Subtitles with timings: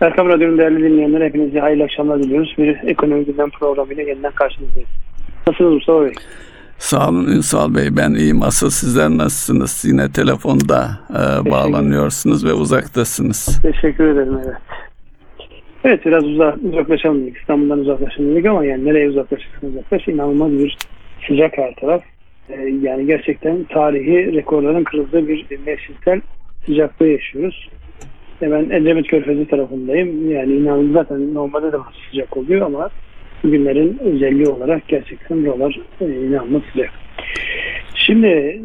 [0.00, 2.54] Erkam Radyo'nun değerli dinleyenler hepinize hayırlı akşamlar diliyoruz.
[2.58, 4.88] Bir ekonomi gündem programıyla yeniden karşınızdayız.
[5.46, 6.12] Nasılsınız Mustafa Bey?
[6.78, 8.42] Sağ olun Ünsal Bey ben iyiyim.
[8.42, 9.84] Asıl sizler nasılsınız?
[9.84, 13.60] Yine telefonda e, bağlanıyorsunuz ve uzaktasınız.
[13.62, 14.56] Teşekkür ederim evet.
[15.84, 17.36] Evet biraz uzak, uzaklaşalım dedik.
[17.36, 20.78] İstanbul'dan uzaklaşalım dedik ama yani nereye uzaklaşırsan uzaklaş inanılmaz bir
[21.28, 22.02] sıcak her taraf.
[22.48, 26.20] Ee, yani gerçekten tarihi rekorların kırıldığı bir mevsimsel
[26.66, 27.68] sıcaklığı yaşıyoruz.
[28.42, 30.30] E ben Edremit Körfezi tarafındayım.
[30.30, 31.76] Yani inanılmaz zaten normalde de
[32.10, 32.90] sıcak oluyor ama
[33.44, 36.90] bugünlerin özelliği olarak gerçekten buralar e, inanılmaz sıcak.
[37.94, 38.60] Şimdi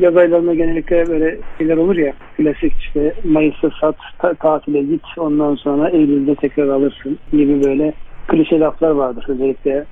[0.00, 5.54] yaz aylarında genellikle böyle şeyler olur ya klasik işte Mayıs'ta sat, ta, tatile git ondan
[5.54, 7.92] sonra Eylül'de tekrar alırsın gibi böyle
[8.28, 9.24] klişe laflar vardır.
[9.28, 9.84] Özellikle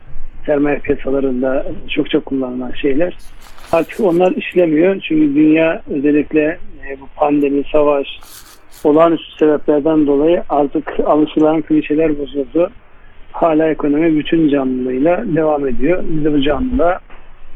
[0.46, 3.16] sermaye piyasalarında çok çok kullanılan şeyler.
[3.72, 5.00] Artık onlar işlemiyor.
[5.00, 6.58] Çünkü dünya özellikle
[6.88, 8.06] e, bu pandemi, savaş,
[8.86, 12.70] olağanüstü sebeplerden dolayı artık alışılan klişeler bozuldu.
[13.32, 16.04] Hala ekonomi bütün canlılığıyla devam ediyor.
[16.08, 17.00] Biz de bu canlılığa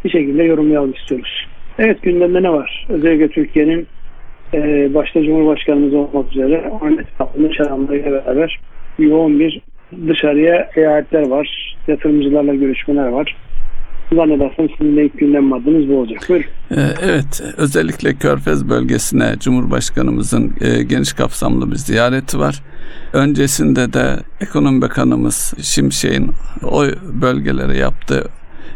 [0.05, 1.47] bir şekilde yorumlayalım istiyoruz.
[1.79, 2.87] Evet gündemde ne var?
[2.89, 3.87] Özellikle Türkiye'nin
[4.55, 8.61] e, başta Cumhurbaşkanımız olmak üzere onun etrafında çağrımlarıyla beraber
[8.99, 9.61] yoğun bir
[10.09, 11.77] dışarıya seyahatler var.
[11.89, 13.37] Yatırımcılarla görüşmeler var.
[14.13, 16.27] Zannedersem sizin de ilk gündem maddeniz bu olacak.
[16.29, 16.47] Buyurun.
[17.03, 22.63] Evet, özellikle Körfez bölgesine Cumhurbaşkanımızın e, geniş kapsamlı bir ziyareti var.
[23.13, 26.31] Öncesinde de Ekonomi Bakanımız Şimşek'in
[26.63, 26.85] o
[27.23, 28.25] bölgelere yaptığı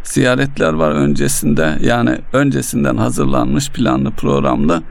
[0.02, 4.82] ziyaretler var öncesinde yani öncesinden hazırlanmış planlı programlı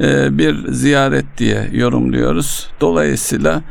[0.00, 2.70] e, bir ziyaret diye yorumluyoruz.
[2.80, 3.62] Dolayısıyla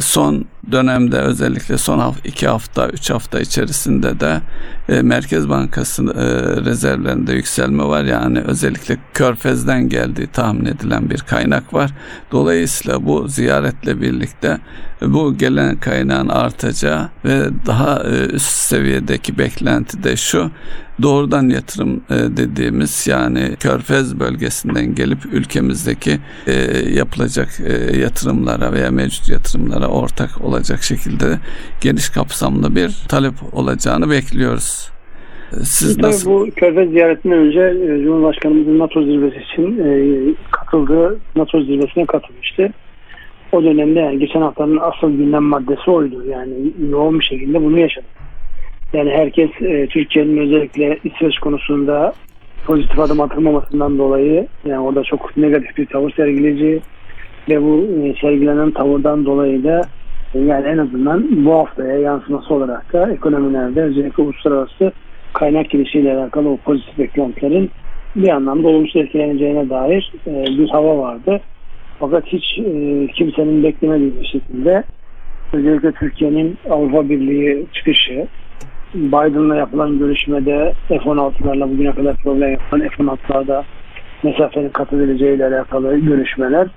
[0.00, 4.40] son dönemde özellikle son iki hafta, üç hafta içerisinde de
[4.88, 6.26] e, Merkez Bankası e,
[6.64, 8.04] rezervlerinde yükselme var.
[8.04, 11.90] Yani özellikle Körfez'den geldiği tahmin edilen bir kaynak var.
[12.32, 14.58] Dolayısıyla bu ziyaretle birlikte
[15.02, 20.50] bu gelen kaynağın artacağı ve daha e, üst seviyedeki beklenti de şu
[21.02, 26.52] doğrudan yatırım e, dediğimiz yani Körfez bölgesinden gelip ülkemizdeki e,
[26.88, 31.38] yapılacak e, yatırımlara veya mevcut yatırımlara ortak olacak şekilde
[31.80, 34.90] geniş kapsamlı bir talep olacağını bekliyoruz.
[35.62, 36.30] Siz Tabii nasıl?
[36.30, 42.72] Bu Körfez ziyaretinden önce e, Cumhurbaşkanımızın NATO zirvesi için e, katıldığı NATO zirvesine katılmıştı.
[43.52, 46.24] O dönemde yani geçen haftanın asıl gündem maddesi oydu.
[46.30, 46.54] Yani
[46.90, 48.10] yoğun bir şekilde bunu yaşadık.
[48.92, 52.12] Yani herkes e, Türkiye'nin özellikle İsveç konusunda
[52.66, 56.80] pozitif adım atılmamasından dolayı yani orada çok negatif bir tavır sergileyeceği
[57.48, 59.82] ve bu e, sergilenen tavırdan dolayı da
[60.34, 64.92] e, yani en azından bu haftaya yansıması olarak da ekonomilerde özellikle uluslararası
[65.32, 67.70] kaynak girişiyle alakalı o pozitif beklentilerin
[68.16, 71.40] bir anlamda olumsuz etkileneceğine dair e, bir hava vardı.
[71.98, 72.60] Fakat hiç
[73.16, 74.84] kimsenin beklemediği bir şekilde
[75.52, 78.26] özellikle Türkiye'nin Avrupa Birliği çıkışı,
[78.94, 83.62] Biden'la yapılan görüşmede F-16'larla bugüne kadar problem yapan F-16'larda
[84.22, 86.68] mesafenin kat edileceğiyle alakalı görüşmeler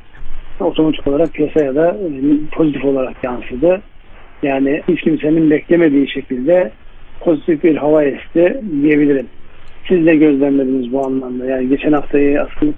[0.60, 2.10] otomatik olarak piyasaya da e,
[2.52, 3.82] pozitif olarak yansıdı.
[4.44, 6.72] Yani hiç kimsenin beklemediği şekilde
[7.20, 9.28] pozitif bir hava esti diyebilirim.
[9.88, 11.46] Siz de gözlemlediniz bu anlamda.
[11.46, 12.74] Yani geçen haftayı aslında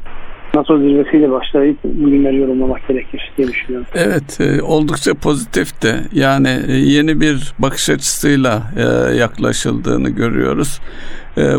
[0.60, 3.88] NATO zirvesiyle başlayıp bugünleri yorumlamak gerekir diye düşünüyorum.
[3.96, 10.80] Evet e, oldukça pozitif de yani e, yeni bir bakış açısıyla e, yaklaşıldığını görüyoruz.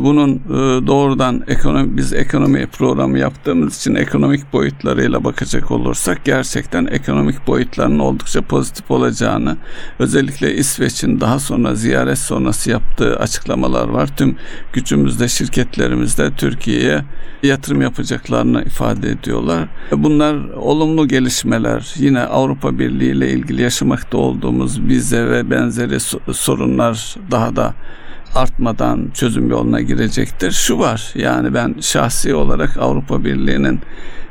[0.01, 0.41] Bunun
[0.87, 8.43] doğrudan ekonomi biz ekonomi programı yaptığımız için ekonomik boyutlarıyla bakacak olursak gerçekten ekonomik boyutlarının oldukça
[8.43, 9.57] pozitif olacağını
[9.99, 14.09] özellikle İsveç'in daha sonra ziyaret sonrası yaptığı açıklamalar var.
[14.17, 14.37] Tüm
[14.73, 17.01] gücümüzde şirketlerimizde Türkiye'ye
[17.43, 19.69] yatırım yapacaklarını ifade ediyorlar.
[19.93, 21.95] Bunlar olumlu gelişmeler.
[21.97, 26.01] Yine Avrupa Birliği ile ilgili yaşamakta olduğumuz vize ve benzeri
[26.33, 27.75] sorunlar daha da
[28.35, 30.51] artmadan çözüm yoluna girecektir.
[30.51, 33.81] Şu var yani ben şahsi olarak Avrupa Birliği'nin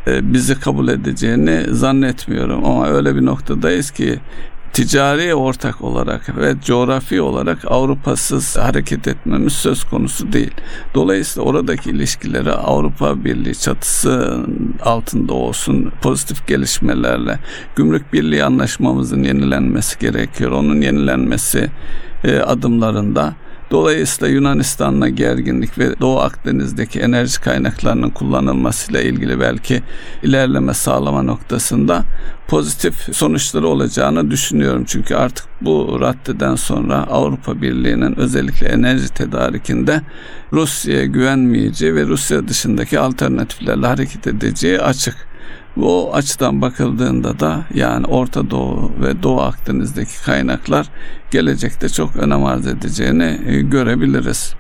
[0.07, 4.19] e, bizi kabul edeceğini zannetmiyorum ama öyle bir noktadayız ki
[4.73, 10.51] ticari ortak olarak ve coğrafi olarak Avrupa'sız hareket etmemiz söz konusu değil.
[10.95, 14.39] Dolayısıyla oradaki ilişkileri Avrupa Birliği çatısı
[14.83, 17.39] altında olsun pozitif gelişmelerle
[17.75, 20.51] gümrük birliği anlaşmamızın yenilenmesi gerekiyor.
[20.51, 21.69] Onun yenilenmesi
[22.23, 23.33] e, adımlarında
[23.71, 29.83] Dolayısıyla Yunanistan'la gerginlik ve Doğu Akdeniz'deki enerji kaynaklarının kullanılmasıyla ilgili belki
[30.23, 32.03] ilerleme sağlama noktasında
[32.47, 34.83] pozitif sonuçları olacağını düşünüyorum.
[34.87, 40.01] Çünkü artık bu raddeden sonra Avrupa Birliği'nin özellikle enerji tedarikinde
[40.53, 45.28] Rusya'ya güvenmeyeceği ve Rusya dışındaki alternatiflerle hareket edeceği açık.
[45.81, 50.89] Bu açıdan bakıldığında da yani Orta Doğu ve Doğu Akdeniz'deki kaynaklar
[51.31, 54.53] gelecekte çok önem arz edeceğini e, görebiliriz.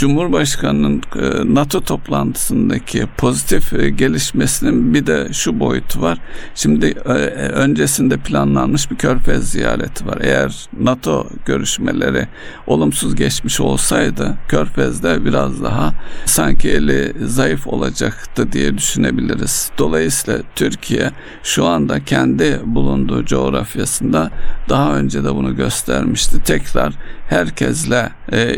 [0.00, 6.18] Cumhurbaşkanının e, NATO toplantısındaki pozitif e, gelişmesinin bir de şu boyutu var.
[6.54, 7.12] Şimdi e,
[7.48, 10.18] öncesinde planlanmış bir körfez ziyareti var.
[10.20, 12.28] Eğer NATO görüşmeleri
[12.66, 15.94] olumsuz geçmiş olsaydı körfezde biraz daha
[16.24, 19.70] sanki eli zayıf olacaktı diye düşünebiliriz.
[19.78, 21.10] Dolayısıyla Türkiye
[21.42, 24.30] şu anda kendi bulunduğu coğrafyasında
[24.68, 26.42] daha önce de bunu göstermişti.
[26.44, 26.94] Tekrar
[27.28, 28.10] herkesle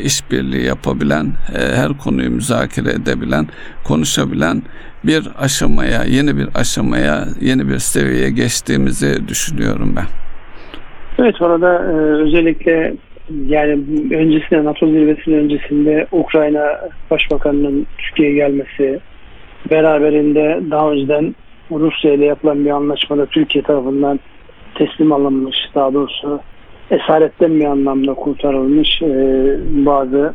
[0.03, 3.47] işbirliği yapabilen e, her konuyu müzakere edebilen,
[3.85, 4.63] konuşabilen
[5.05, 10.07] bir aşamaya, yeni bir aşamaya, yeni bir seviyeye geçtiğimizi düşünüyorum ben.
[11.19, 12.95] Evet orada e, özellikle
[13.47, 13.73] yani
[14.15, 16.81] öncesinde NATO zirvesinin öncesinde Ukrayna
[17.11, 19.01] Başbakanı'nın Türkiye'ye gelmesi
[19.71, 21.35] beraberinde daha önceden
[21.71, 24.21] Rusya ile yapılan bir anlaşmada Türkiye tarafından
[24.75, 26.41] teslim alınmış daha doğrusu
[26.91, 29.09] esaretten bir anlamda kurtarılmış e,
[29.87, 30.35] bazı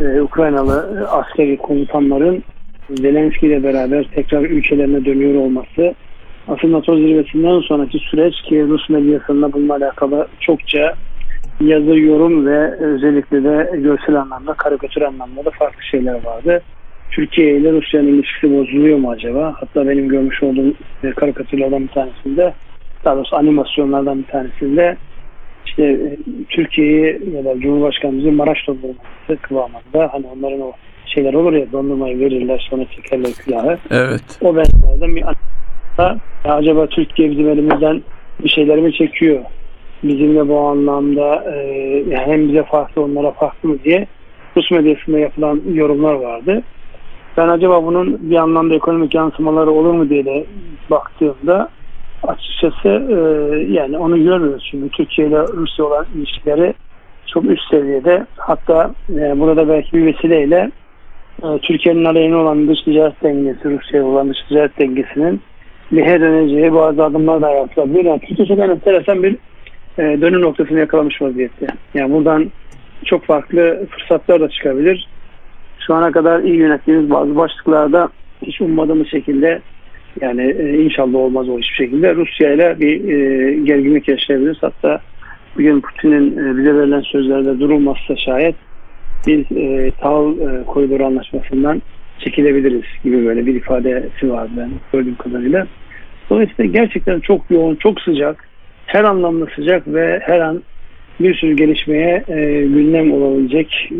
[0.00, 2.42] e, Ukraynalı askeri komutanların
[2.90, 5.94] Zelenski ile beraber tekrar ülkelerine dönüyor olması
[6.48, 10.94] aslında NATO zirvesinden sonraki süreç ki Rus medyasında bununla alakalı çokça
[11.60, 16.62] yazı, yorum ve özellikle de görsel anlamda, karikatür anlamda da farklı şeyler vardı.
[17.10, 19.54] Türkiye ile Rusya'nın ilişkisi bozuluyor mu acaba?
[19.60, 20.74] Hatta benim görmüş olduğum
[21.04, 22.54] e, karikatürlerden bir tanesinde,
[23.04, 24.96] daha doğrusu animasyonlardan bir tanesinde
[25.68, 26.16] işte e,
[26.48, 30.72] Türkiye'yi ya da Cumhurbaşkanımızı Maraş dondurması kıvamında hani onların o
[31.06, 33.78] şeyler olur ya dondurmayı verirler sonra çekerler külahı.
[33.90, 34.38] Evet.
[34.42, 35.24] O benzerden bir
[36.44, 38.02] ya acaba Türkiye bizim elimizden
[38.44, 39.40] bir şeyler mi çekiyor?
[40.02, 44.06] Bizimle bu anlamda e, hem bize farklı onlara farklı mı diye
[44.56, 46.62] Rus medyasında yapılan yorumlar vardı.
[47.36, 50.46] Ben acaba bunun bir anlamda ekonomik yansımaları olur mu diye de
[50.90, 51.68] baktığımda
[52.22, 53.18] açıkçası e,
[53.72, 56.74] yani onu görmüyoruz şimdi Türkiye ile Rusya olan ilişkileri
[57.26, 60.70] çok üst seviyede hatta e, burada belki bir vesileyle
[61.42, 65.40] e, Türkiye'nin aleyhine olan dış ticaret dengesi Rusya olan dış ticaret dengesinin
[65.92, 68.04] lihe döneceği bazı adımlar da yapılabilir.
[68.04, 69.36] Yani Türkiye çok enteresan bir
[69.98, 71.66] e, dönüm noktasını yakalamış vaziyette.
[71.94, 72.50] Yani buradan
[73.04, 75.08] çok farklı fırsatlar da çıkabilir.
[75.86, 78.08] Şu ana kadar iyi yönettiğimiz bazı başlıklarda
[78.42, 79.60] hiç ummadığımız şekilde
[80.20, 82.14] yani e, inşallah olmaz o hiçbir şekilde.
[82.14, 84.58] Rusya ile bir e, gerginlik yaşayabiliriz.
[84.60, 85.00] Hatta
[85.56, 88.54] bugün Putin'in e, bize verilen sözlerde durulmazsa şayet
[89.26, 91.82] biz e, Tal e, koridoru anlaşmasından
[92.18, 95.66] çekilebiliriz gibi böyle bir ifadesi vardı ben gördüğüm kadarıyla.
[96.30, 98.48] Dolayısıyla gerçekten çok yoğun, çok sıcak,
[98.86, 100.62] her anlamda sıcak ve her an
[101.20, 103.90] bir sürü gelişmeye e, gündem olabilecek,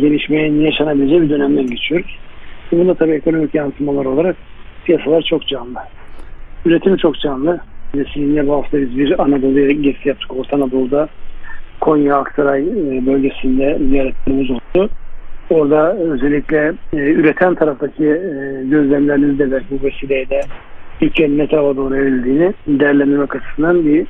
[0.00, 2.18] gelişmeye yaşanabileceği bir dönemden geçiyoruz.
[2.72, 4.36] Bunda tabii ekonomik yansımalar olarak
[4.88, 5.78] piyasalar çok canlı.
[6.64, 7.60] Üretimi çok canlı.
[8.14, 10.36] Sizinle bu hafta biz bir Anadolu'ya gezi yaptık.
[10.36, 11.08] Orta Anadolu'da
[11.80, 14.90] Konya Aksaray e, bölgesinde ziyaretlerimiz oldu.
[15.50, 20.40] Orada özellikle e, üreten taraftaki e, gözlemleriniz de belki bu vesileyle
[21.00, 24.06] Türkiye'nin ne tarafa doğru evrildiğini değerlendirmek açısından bir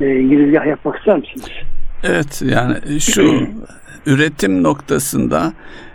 [0.00, 1.50] e, girizgah yapmak ister misiniz?
[2.04, 3.22] Evet yani şu
[4.06, 5.52] üretim noktasında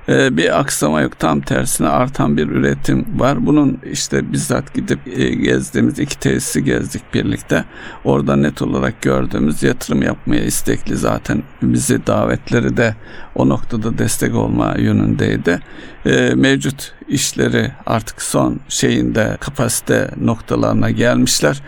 [0.08, 1.20] bir aksama yok.
[1.20, 3.46] Tam tersine artan bir üretim var.
[3.46, 7.66] Bunun işte bizzat gidip e, gezdiğimiz iki tesisi gezdik birlikte.
[8.04, 11.44] Orada net olarak gördüğümüz yatırım yapmaya istekli zaten.
[11.62, 12.96] Bizi davetleri de
[13.36, 15.60] o noktada destek olma yönündeydi.
[16.06, 21.62] E, mevcut işleri artık son şeyinde kapasite noktalarına gelmişler.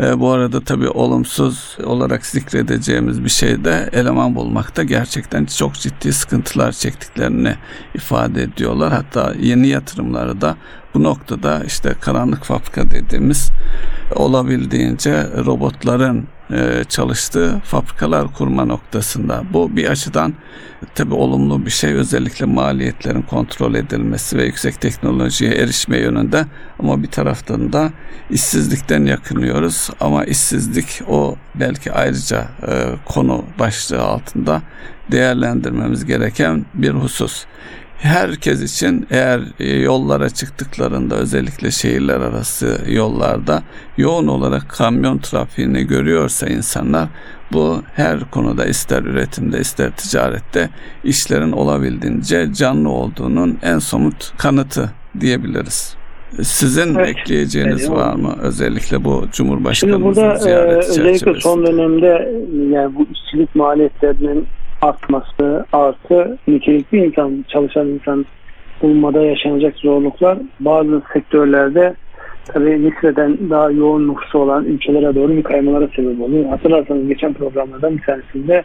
[0.00, 6.12] E, bu arada tabii olumsuz olarak zikredeceğimiz bir şey de eleman bulmakta gerçekten çok ciddi
[6.12, 7.54] sıkıntılar çektiklerini
[7.94, 8.92] ifade ediyorlar.
[8.92, 10.56] Hatta yeni yatırımları da
[10.94, 13.50] bu noktada işte karanlık fabrika dediğimiz
[14.14, 16.24] olabildiğince robotların
[16.88, 19.44] çalıştığı fabrikalar kurma noktasında.
[19.52, 20.34] Bu bir açıdan
[20.94, 21.92] tabi olumlu bir şey.
[21.92, 26.46] Özellikle maliyetlerin kontrol edilmesi ve yüksek teknolojiye erişme yönünde.
[26.78, 27.92] Ama bir taraftan da
[28.30, 29.90] işsizlikten yakınıyoruz.
[30.00, 34.62] Ama işsizlik o belki ayrıca e, konu başlığı altında
[35.10, 37.44] değerlendirmemiz gereken bir husus
[38.00, 43.62] herkes için eğer e, yollara çıktıklarında özellikle şehirler arası yollarda
[43.96, 47.08] yoğun olarak kamyon trafiğini görüyorsa insanlar
[47.52, 50.70] bu her konuda ister üretimde ister ticarette
[51.04, 54.90] işlerin olabildiğince canlı olduğunun en somut kanıtı
[55.20, 55.96] diyebiliriz.
[56.42, 57.08] Sizin evet.
[57.08, 62.32] ekleyeceğiniz evet, var mı özellikle bu Cumhurbaşkanımızın ziyareti e, özellikle son dönemde
[62.74, 64.46] yani bu işçilik maliyetlerinin
[64.82, 68.26] artması artı nitelikli insan, çalışan insan
[68.82, 71.94] bulmada yaşanacak zorluklar bazı sektörlerde
[72.46, 76.48] tabii nispeten daha yoğun nüfusu olan ülkelere doğru bir kaymalara sebep oluyor.
[76.48, 78.64] Hatırlarsanız geçen programlardan bir tanesinde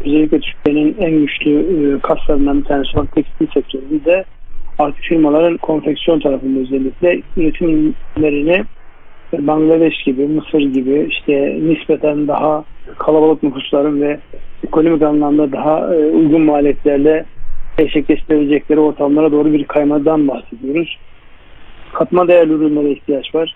[0.00, 4.24] özellikle Türkiye'nin en güçlü e, kaslarından bir tanesi olan tekstil sektöründe
[4.78, 8.64] artık firmaların konfeksiyon tarafında özellikle üretimlerini
[9.32, 12.64] Bangladeş gibi, Mısır gibi işte nispeten daha
[12.98, 14.20] kalabalık nüfusların ve
[14.66, 17.24] ekonomik anlamda daha e, uygun maliyetlerle
[17.78, 20.98] gerçekleştirebilecekleri ortamlara doğru bir kaymadan bahsediyoruz.
[21.92, 23.54] Katma değerli ürünlere ihtiyaç var.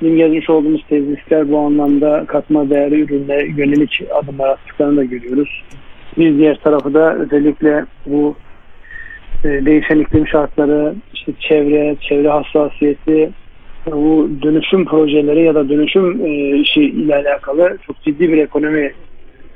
[0.00, 5.62] Bizim yazmış olduğumuz tezisler bu anlamda katma değerli ürünlere yönelik adımlar attıklarını da görüyoruz.
[6.18, 8.36] Bir diğer tarafı da özellikle bu
[9.44, 13.30] e, değişen iklim şartları, işte çevre, çevre hassasiyeti,
[13.92, 18.92] bu dönüşüm projeleri ya da dönüşüm e, işi ile alakalı çok ciddi bir ekonomi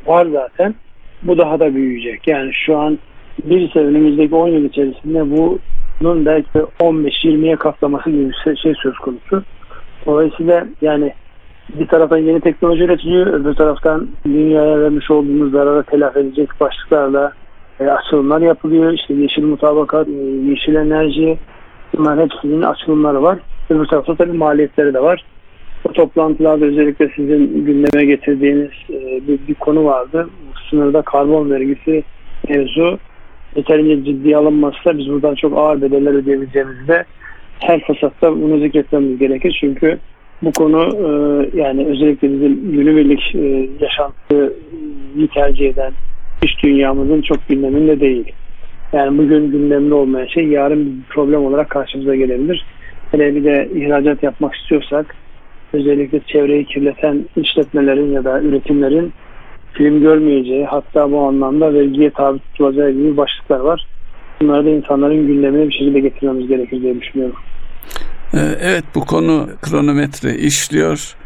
[0.07, 0.75] var zaten.
[1.23, 2.29] Bu daha da büyüyecek.
[2.29, 2.99] Yani şu an
[3.45, 9.43] bir önümüzdeki 10 yıl içerisinde bunun belki 15-20'ye katlaması gibi bir şey söz konusu.
[10.07, 11.13] Dolayısıyla yani
[11.79, 17.33] bir taraftan yeni teknoloji üretiliyor, öbür taraftan dünyaya vermiş olduğumuz zarara telafi edecek başlıklarla
[17.81, 18.93] e, açılımlar yapılıyor.
[18.93, 20.13] İşte yeşil mutabakat, e,
[20.51, 21.39] yeşil enerji,
[21.97, 23.39] bunlar hepsinin açılımları var.
[23.71, 25.25] Öbür tarafta tabii maliyetleri de var.
[25.89, 30.31] O toplantılarda özellikle sizin gündeme getirdiğiniz e, bir, bir konu vardı.
[30.71, 32.03] Sınırda karbon vergisi
[32.49, 32.99] mevzu
[33.57, 37.05] yeterince ciddiye alınmazsa biz buradan çok ağır bedeller ödeyebileceğimizi de
[37.61, 39.57] her fırsatta bunu zikretmemiz gerekir.
[39.61, 39.99] Çünkü
[40.43, 41.11] bu konu e,
[41.59, 45.93] yani özellikle bizim günübirlik e, yaşantıyı tercih eden
[46.43, 48.33] iş dünyamızın çok gündeminde değil.
[48.93, 52.65] Yani bugün gündemde olmayan şey yarın bir problem olarak karşımıza gelebilir.
[53.11, 55.15] Hele bir de ihracat yapmak istiyorsak
[55.73, 59.13] özellikle çevreyi kirleten işletmelerin ya da üretimlerin
[59.73, 63.87] film görmeyeceği hatta bu anlamda vergiye tabi tutulacağı gibi başlıklar var.
[64.41, 67.37] Bunları da insanların gündemine bir şekilde getirmemiz gerekir diye düşünüyorum.
[68.35, 71.17] Ee, evet bu konu kronometre işliyor.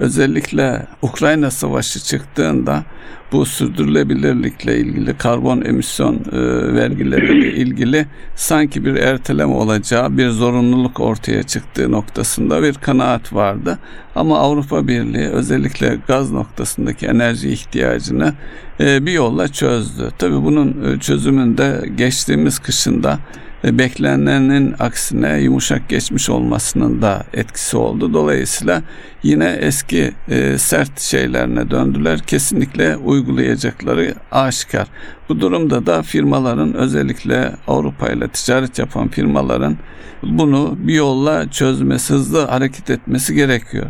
[0.00, 2.84] Özellikle Ukrayna Savaşı çıktığında
[3.32, 6.38] bu sürdürülebilirlikle ilgili karbon emisyon e,
[6.74, 13.78] vergileriyle ilgili sanki bir erteleme olacağı bir zorunluluk ortaya çıktığı noktasında bir kanaat vardı.
[14.14, 18.34] Ama Avrupa Birliği özellikle gaz noktasındaki enerji ihtiyacını
[18.80, 20.10] e, bir yolla çözdü.
[20.18, 23.18] Tabii bunun e, çözümünde geçtiğimiz kışında
[23.64, 28.12] beklenenin aksine yumuşak geçmiş olmasının da etkisi oldu.
[28.12, 28.82] Dolayısıyla
[29.22, 32.18] yine eski e, sert şeylerine döndüler.
[32.18, 34.88] Kesinlikle uygulayacakları aşikar.
[35.28, 39.76] Bu durumda da firmaların özellikle Avrupa ile ticaret yapan firmaların
[40.22, 43.86] bunu bir yolla çözmesi, hızlı hareket etmesi gerekiyor.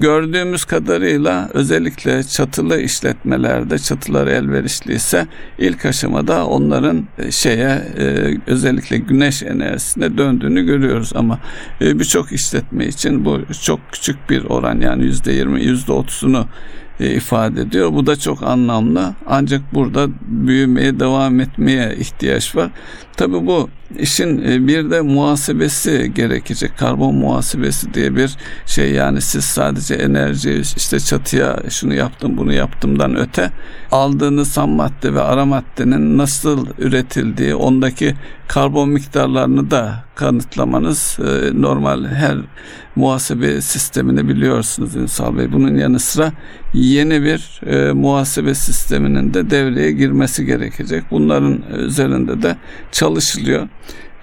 [0.00, 5.26] Gördüğümüz kadarıyla özellikle çatılı işletmelerde çatılar elverişliyse
[5.58, 11.38] ilk aşamada onların e, şeye e, özellikle güneş enerjisine döndüğünü görüyoruz ama
[11.80, 16.46] e, birçok işletme için bu çok küçük bir oran yani yüzde yirmi, yüzde otuzunu
[17.06, 17.92] ifade ediyor.
[17.92, 19.14] Bu da çok anlamlı.
[19.26, 22.70] Ancak burada büyümeye devam etmeye ihtiyaç var.
[23.16, 26.78] Tabii bu işin e, bir de muhasebesi gerekecek.
[26.78, 28.36] Karbon muhasebesi diye bir
[28.66, 33.50] şey yani siz sadece enerji işte çatıya şunu yaptım bunu yaptımdan öte
[33.90, 38.14] aldığınız ham madde ve ara maddenin nasıl üretildiği ondaki
[38.48, 42.38] karbon miktarlarını da kanıtlamanız e, normal her
[42.96, 45.52] muhasebe sistemini biliyorsunuz Ünsal Bey.
[45.52, 46.32] Bunun yanı sıra
[46.74, 51.04] yeni bir e, muhasebe sisteminin de devreye girmesi gerekecek.
[51.10, 52.56] Bunların üzerinde de
[52.92, 53.68] çalışılıyor.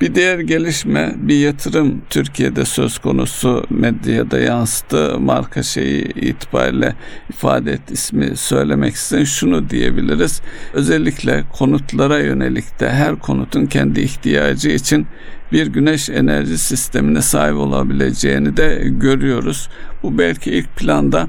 [0.01, 5.19] Bir diğer gelişme bir yatırım Türkiye'de söz konusu medyada yansıdı.
[5.19, 6.95] Marka şeyi itibariyle
[7.29, 9.25] ifade et ismi söylemek istedim.
[9.25, 10.41] Şunu diyebiliriz.
[10.73, 15.07] Özellikle konutlara yönelik de her konutun kendi ihtiyacı için
[15.55, 19.69] bir güneş enerji sistemine sahip olabileceğini de görüyoruz.
[20.03, 21.27] Bu belki ilk planda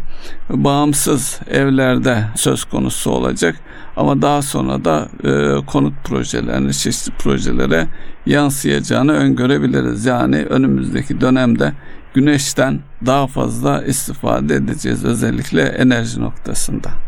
[0.50, 3.56] bağımsız evlerde söz konusu olacak
[3.96, 7.86] ama daha sonra da e, konut projelerine, çeşitli projelere
[8.26, 10.06] yansıyacağını öngörebiliriz.
[10.06, 11.72] Yani önümüzdeki dönemde
[12.14, 17.05] güneşten daha fazla istifade edeceğiz özellikle enerji noktasında.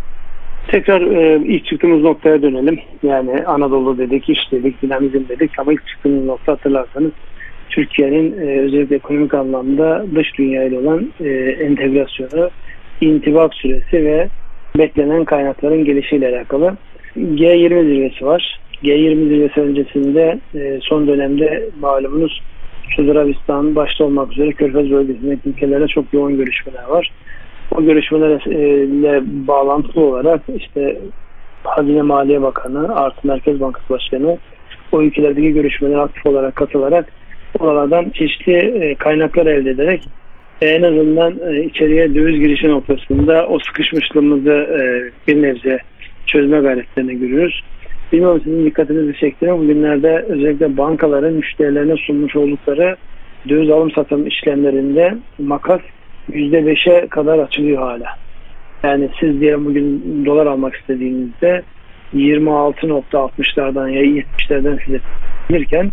[0.69, 2.81] Tekrar e, ilk çıktığımız noktaya dönelim.
[3.03, 7.13] Yani Anadolu dedik, iş dedik, dinamizm dedik ama ilk çıktığımız nokta hatırlarsanız
[7.71, 11.29] Türkiye'nin e, özellikle ekonomik anlamda dış dünyayla olan e,
[11.61, 12.51] entegrasyonu,
[13.01, 14.29] intibak süresi ve
[14.79, 16.77] beklenen kaynakların gelişiyle alakalı.
[17.17, 18.61] G20 zirvesi var.
[18.83, 22.43] G20 zirvesi öncesinde e, son dönemde malumunuz
[22.97, 27.13] Suudi Arabistan başta olmak üzere Körfez bölgesindeki ülkelerde çok yoğun görüşmeler var.
[27.77, 30.99] O görüşmelerle bağlantılı olarak işte
[31.65, 34.39] Hazine Maliye Bakanı artı Merkez Bankası Başkanı
[34.93, 37.13] o ülkelerdeki görüşmelere aktif olarak katılarak
[37.59, 40.09] oralardan çeşitli e, kaynaklar elde ederek
[40.61, 44.81] en azından e, içeriye döviz girişi noktasında o sıkışmışlığımızı e,
[45.29, 45.79] bir nebze
[46.27, 47.65] çözme gayretlerini görüyoruz.
[48.13, 49.59] Bilmiyorum sizin dikkatinizi çekti mi?
[49.59, 52.97] Bugünlerde özellikle bankaların müşterilerine sunmuş oldukları
[53.49, 55.81] döviz alım satım işlemlerinde makas
[56.33, 58.17] %5'e kadar açılıyor hala.
[58.83, 61.63] Yani siz diyelim bugün dolar almak istediğinizde
[62.15, 65.01] 26.60'lardan ya 70'lerden size
[65.51, 65.93] gelirken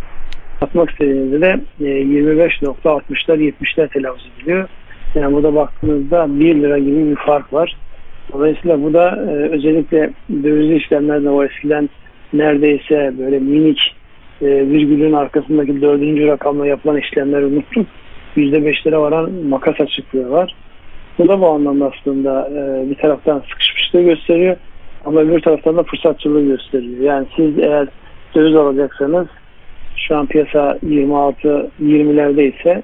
[0.60, 4.68] atmak istediğinizde de 25.60'lar e, 70'ler telaffuz ediliyor.
[5.14, 7.76] Yani burada baktığınızda 1 lira gibi bir fark var.
[8.32, 11.88] Dolayısıyla bu da e, özellikle dövizli işlemlerde o eskiden
[12.32, 13.96] neredeyse böyle minik
[14.42, 17.86] e, virgülün arkasındaki dördüncü rakamla yapılan işlemleri unuttum.
[18.36, 20.54] %5'lere varan makas açıklığı var.
[21.18, 24.56] Bu da bu anlamda aslında e, bir taraftan sıkışmışlığı gösteriyor
[25.04, 27.00] ama öbür taraftan da fırsatçılığı gösteriyor.
[27.00, 27.88] Yani siz eğer
[28.34, 29.26] döviz alacaksanız
[29.96, 32.82] şu an piyasa 26 20'lerde ise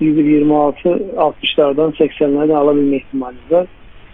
[0.00, 3.66] 26 60'lardan 80'lerden alabilme ihtimaliniz var.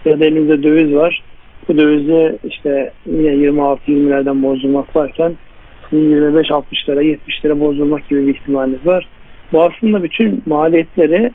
[0.04, 1.22] Ya da elinizde döviz var.
[1.68, 5.32] Bu dövizi işte yine 26-20'lerden bozdurmak varken
[5.92, 9.08] 25-60'lara 70'lere bozdurmak gibi bir ihtimaliniz var.
[9.52, 11.30] Bu aslında bütün maliyetleri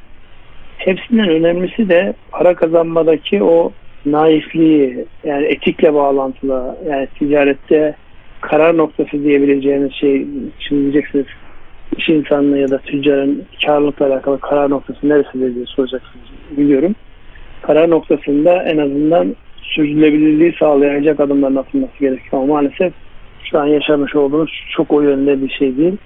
[0.78, 3.72] hepsinden önemlisi de para kazanmadaki o
[4.06, 7.96] naifliği yani etikle bağlantılı yani ticarette
[8.42, 10.28] karar noktası diyebileceğiniz şey
[10.60, 11.26] şimdi diyeceksiniz
[11.98, 16.26] iş insanlığı ya da tüccarın karlılıkla alakalı karar noktası neresidir diye soracaksınız
[16.58, 16.96] biliyorum.
[17.62, 22.94] Karar noktasında en azından sürdürülebilirliği sağlayacak adımların atılması gerekiyor ama maalesef
[23.44, 25.98] şu an yaşamış olduğumuz çok o yönde bir şey değil.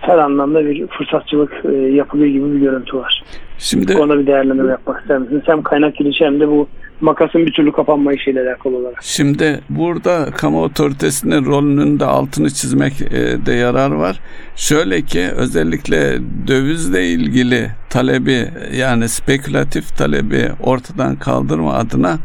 [0.00, 3.22] Her anlamda bir fırsatçılık e, yapılıyor gibi bir görüntü var.
[3.58, 5.42] Şimdi ona bir değerlendirme yapmak ister misiniz?
[5.46, 6.68] Hem kaynak girişi hem de bu
[7.00, 9.02] makasın bir türlü kapanma işiyle alakalı olarak.
[9.02, 14.20] Şimdi burada kamu otoritesinin rolünün de altını çizmek e, de yarar var.
[14.56, 22.18] Şöyle ki özellikle dövizle ilgili talebi yani spekülatif talebi ortadan kaldırma adına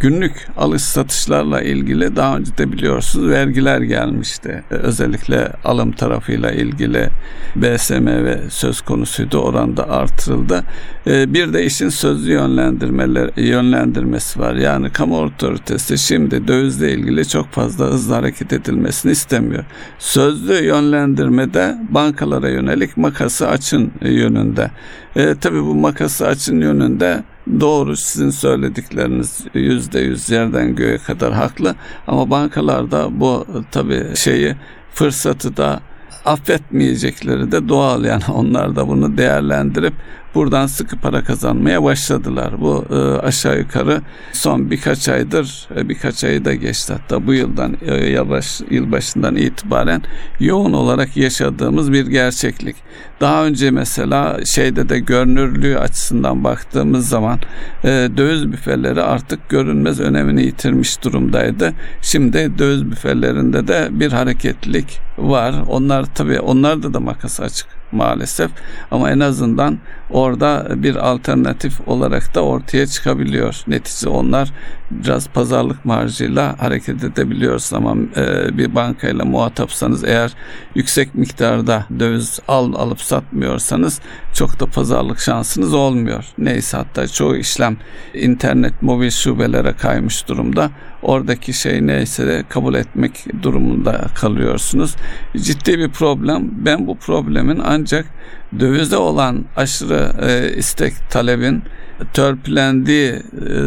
[0.00, 4.64] günlük alış satışlarla ilgili daha önce de biliyorsunuz vergiler gelmişti.
[4.70, 7.08] Özellikle alım tarafıyla ilgili
[7.56, 10.64] BSM ve söz konusuydu oranda artırıldı.
[11.06, 14.54] E, bir de işin sözlü yönlendirmeler yönlendirmesi var.
[14.54, 19.64] Yani kamu otoritesi şimdi dövizle ilgili çok fazla hızlı hareket edilmesini istemiyor.
[19.98, 24.70] Sözlü yönlendirmede bankalara yönelik makası açın yönünde.
[25.16, 27.22] E, tabii bu makası açın yönünde
[27.60, 31.74] doğru sizin söyledikleriniz yüzde yüz yerden göğe kadar haklı.
[32.06, 34.56] Ama bankalarda bu tabii şeyi
[34.92, 35.80] fırsatı da
[36.24, 38.04] affetmeyecekleri de doğal.
[38.04, 39.94] Yani onlar da bunu değerlendirip
[40.34, 42.60] buradan sıkı para kazanmaya başladılar.
[42.60, 42.94] Bu e,
[43.26, 48.60] aşağı yukarı son birkaç aydır e, birkaç ayı da geçti hatta bu yıldan e, yavaş
[48.70, 50.02] yıl başından itibaren
[50.40, 52.76] yoğun olarak yaşadığımız bir gerçeklik.
[53.20, 57.38] Daha önce mesela şeyde de görünürlüğü açısından baktığımız zaman
[57.84, 61.72] e, döviz büfeleri artık görünmez önemini yitirmiş durumdaydı.
[62.02, 65.54] Şimdi döviz büfelerinde de bir hareketlilik var.
[65.68, 68.50] Onlar tabii onlarda da makas açık maalesef
[68.90, 69.78] ama en azından
[70.10, 73.62] orada bir alternatif olarak da ortaya çıkabiliyor.
[73.66, 74.52] Netice onlar
[74.90, 80.32] biraz pazarlık marjıyla hareket edebiliyoruz ama e, bir bankayla muhatapsanız eğer
[80.74, 84.00] yüksek miktarda döviz al alıp satmıyorsanız
[84.34, 86.24] çok da pazarlık şansınız olmuyor.
[86.38, 87.76] Neyse hatta çoğu işlem
[88.14, 90.70] internet mobil şubelere kaymış durumda.
[91.02, 94.96] Oradaki şey neyse de kabul etmek durumunda kalıyorsunuz.
[95.36, 96.50] Ciddi bir problem.
[96.52, 98.06] Ben bu problemin ancak
[98.60, 101.62] dövize olan aşırı e, istek talebin
[102.14, 103.20] törpülendiği e,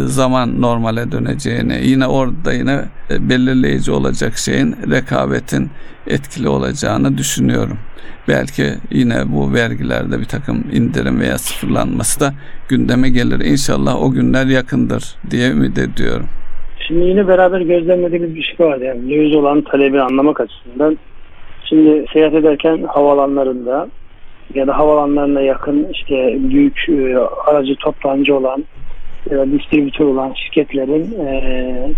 [0.05, 2.79] zaman normale döneceğini yine orada yine
[3.11, 5.69] e, belirleyici olacak şeyin rekabetin
[6.07, 7.77] etkili olacağını düşünüyorum.
[8.27, 12.33] Belki yine bu vergilerde bir takım indirim veya sıfırlanması da
[12.69, 13.45] gündeme gelir.
[13.45, 16.25] İnşallah o günler yakındır diye ümit ediyorum.
[16.87, 18.77] Şimdi yine beraber gözlemlediğimiz bir şey var.
[18.77, 20.97] Yani döviz olan talebi anlamak açısından.
[21.69, 23.87] Şimdi seyahat ederken havalanlarında
[24.53, 28.65] ya da havalanlarına yakın işte büyük e, aracı toptancı olan
[29.31, 31.89] ya distribütör olan şirketlerin e,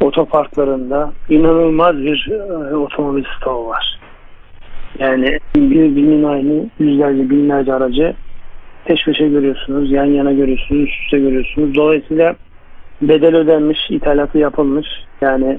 [0.00, 2.30] otoparklarında inanılmaz bir
[2.70, 4.00] e, otomobil stoğu var.
[4.98, 8.14] Yani bir binin aynı yüzlerce binlerce aracı
[8.84, 11.74] peş peşe görüyorsunuz, yan yana görüyorsunuz, üst üste görüyorsunuz.
[11.74, 12.34] Dolayısıyla
[13.02, 14.86] bedel ödenmiş, ithalatı yapılmış.
[15.20, 15.58] Yani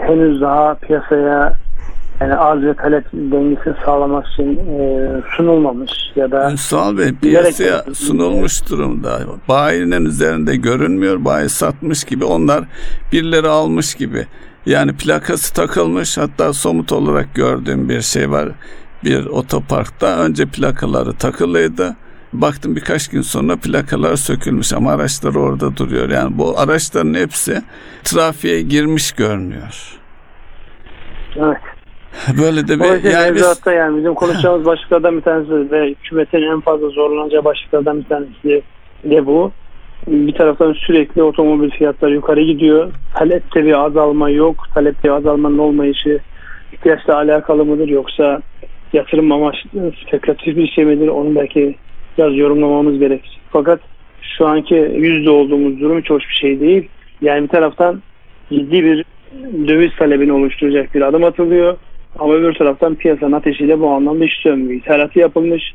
[0.00, 1.52] henüz daha piyasaya
[2.20, 8.70] yani arz ve talep dengesini sağlamak için e, sunulmamış ya da Ünsal Bey piyasaya sunulmuş
[8.70, 9.20] durumda.
[9.48, 11.24] Bayinin üzerinde görünmüyor.
[11.24, 12.64] Bayi satmış gibi onlar
[13.12, 14.26] birileri almış gibi.
[14.66, 18.48] Yani plakası takılmış hatta somut olarak gördüğüm bir şey var.
[19.04, 21.96] Bir otoparkta önce plakaları takılıydı.
[22.32, 26.10] Baktım birkaç gün sonra plakalar sökülmüş ama araçlar orada duruyor.
[26.10, 27.62] Yani bu araçların hepsi
[28.04, 29.98] trafiğe girmiş görünüyor.
[31.36, 31.69] Evet.
[32.42, 33.60] Böyle de bir yani biz...
[33.66, 38.62] yani bizim konuşacağımız başlıklardan bir tanesi ve hükümetin en fazla zorlanacağı başlıklardan bir tanesi
[39.04, 39.52] de bu.
[40.06, 42.92] Bir taraftan sürekli otomobil fiyatları yukarı gidiyor.
[43.14, 44.66] Talepte bir azalma yok.
[44.74, 46.20] Talepte bir azalmanın olmayışı
[46.72, 48.40] ihtiyaçla alakalı mıdır yoksa
[48.92, 51.08] yatırım amaçlı spekülatif bir şey midir?
[51.08, 51.74] Onu belki
[52.18, 53.40] biraz yorumlamamız gerekir.
[53.50, 53.80] Fakat
[54.20, 56.88] şu anki yüzde olduğumuz durum hiç hoş bir şey değil.
[57.22, 58.02] Yani bir taraftan
[58.52, 59.04] ciddi bir
[59.68, 61.76] döviz talebini oluşturacak bir adım atılıyor.
[62.18, 64.80] Ama öbür taraftan piyasanın ateşiyle bu anlamda iş sönmüyor.
[64.80, 65.74] İthalatı yapılmış,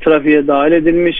[0.00, 1.16] trafiğe dahil edilmiş,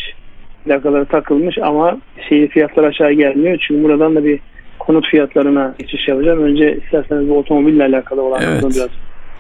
[0.65, 3.65] plakaları takılmış ama şeyi fiyatlar aşağı gelmiyor.
[3.69, 4.41] Çünkü buradan da bir
[4.79, 6.43] konut fiyatlarına geçiş yapacağım.
[6.43, 8.63] Önce isterseniz bu otomobille alakalı olan evet.
[8.63, 8.89] biraz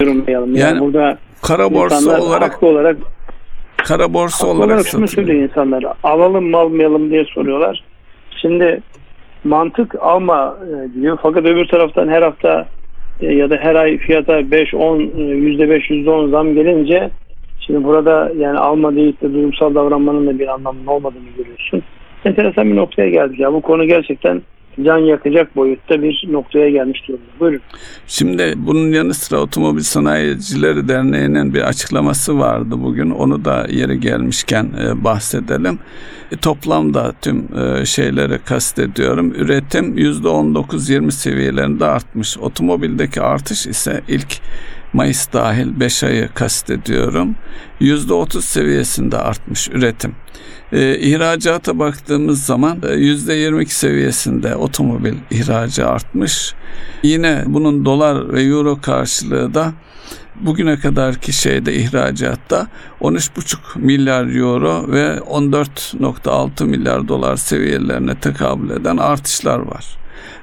[0.00, 0.54] yorumlayalım.
[0.54, 2.96] Yani, yani burada kara borsa olarak haklı olarak
[3.76, 5.84] kara borsa olarak, olarak şunu söylüyor insanlar.
[6.02, 7.84] Alalım mı almayalım diye soruyorlar.
[8.42, 8.80] Şimdi
[9.44, 11.18] mantık alma e, diyor.
[11.22, 12.66] Fakat öbür taraftan her hafta
[13.22, 17.10] ya da her ay fiyata 5 10 yüzde 5 %10 zam gelince
[17.60, 21.82] şimdi burada yani alma deyip de duygusal davranmanın da bir anlamının olmadığını görüyorsun.
[22.24, 23.52] Enteresan bir noktaya geldik ya.
[23.52, 24.42] Bu konu gerçekten
[24.84, 27.22] can yakacak boyutta bir noktaya gelmiş durumda.
[27.40, 27.60] Buyurun.
[28.06, 33.10] Şimdi bunun yanı sıra Otomobil Sanayicileri Derneği'nin bir açıklaması vardı bugün.
[33.10, 35.78] Onu da yeri gelmişken e, bahsedelim.
[36.32, 39.34] E, toplamda tüm e, şeyleri kastediyorum.
[39.34, 42.38] Üretim %19-20 seviyelerinde artmış.
[42.38, 44.40] Otomobildeki artış ise ilk
[44.92, 47.36] Mayıs dahil 5 ayı kastediyorum.
[47.80, 50.14] %30 seviyesinde artmış üretim.
[50.72, 56.54] E, ihracata baktığımız zaman e, %22 seviyesinde otomobil ihracı artmış.
[57.02, 59.72] Yine bunun dolar ve euro karşılığı da
[60.46, 62.66] bugüne kadarki şeyde ihracatta
[63.00, 69.99] 13,5 milyar euro ve 14,6 milyar dolar seviyelerine tekabül eden artışlar var.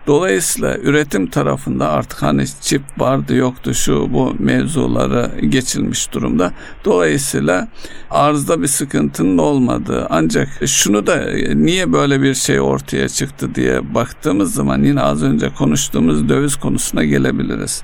[0.08, 6.54] Dolayısıyla üretim tarafında artık hani çip vardı yoktu şu bu mevzuları geçilmiş durumda.
[6.86, 7.68] Dolayısıyla
[8.10, 14.54] arzda bir sıkıntının olmadığı ancak şunu da niye böyle bir şey ortaya çıktı diye baktığımız
[14.54, 17.84] zaman yine az önce konuştuğumuz döviz konusuna gelebiliriz.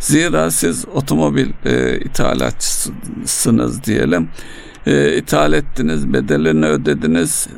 [0.00, 4.28] Zira siz otomobil e, ithalatçısınız diyelim
[4.86, 7.48] e, ithal ettiniz, bedelini ödediniz,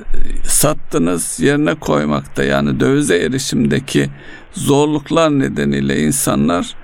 [0.44, 4.10] sattınız yerine koymakta yani dövize erişimdeki
[4.52, 6.74] zorluklar nedeniyle insanlar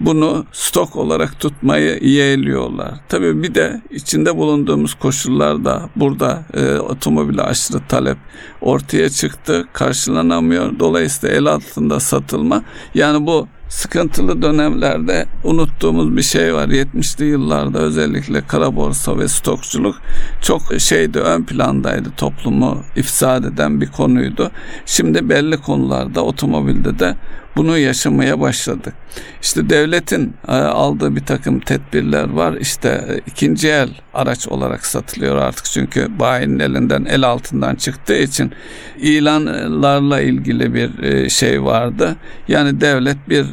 [0.00, 2.94] bunu stok olarak tutmayı yeğliyorlar.
[3.08, 8.18] Tabii bir de içinde bulunduğumuz koşullarda burada e, otomobile aşırı talep
[8.60, 10.78] ortaya çıktı, karşılanamıyor.
[10.78, 12.62] Dolayısıyla el altında satılma
[12.94, 16.68] yani bu sıkıntılı dönemlerde unuttuğumuz bir şey var.
[16.68, 19.96] 70'li yıllarda özellikle kara borsa ve stokçuluk
[20.42, 24.50] çok şeydi ön plandaydı toplumu ifsad eden bir konuydu.
[24.86, 27.16] Şimdi belli konularda otomobilde de
[27.56, 28.94] bunu yaşamaya başladık.
[29.42, 32.56] İşte devletin e, aldığı bir takım tedbirler var.
[32.60, 38.52] İşte e, ikinci el araç olarak satılıyor artık çünkü bayinin elinden el altından çıktığı için
[38.98, 42.16] ilanlarla ilgili bir e, şey vardı.
[42.48, 43.46] Yani devlet bir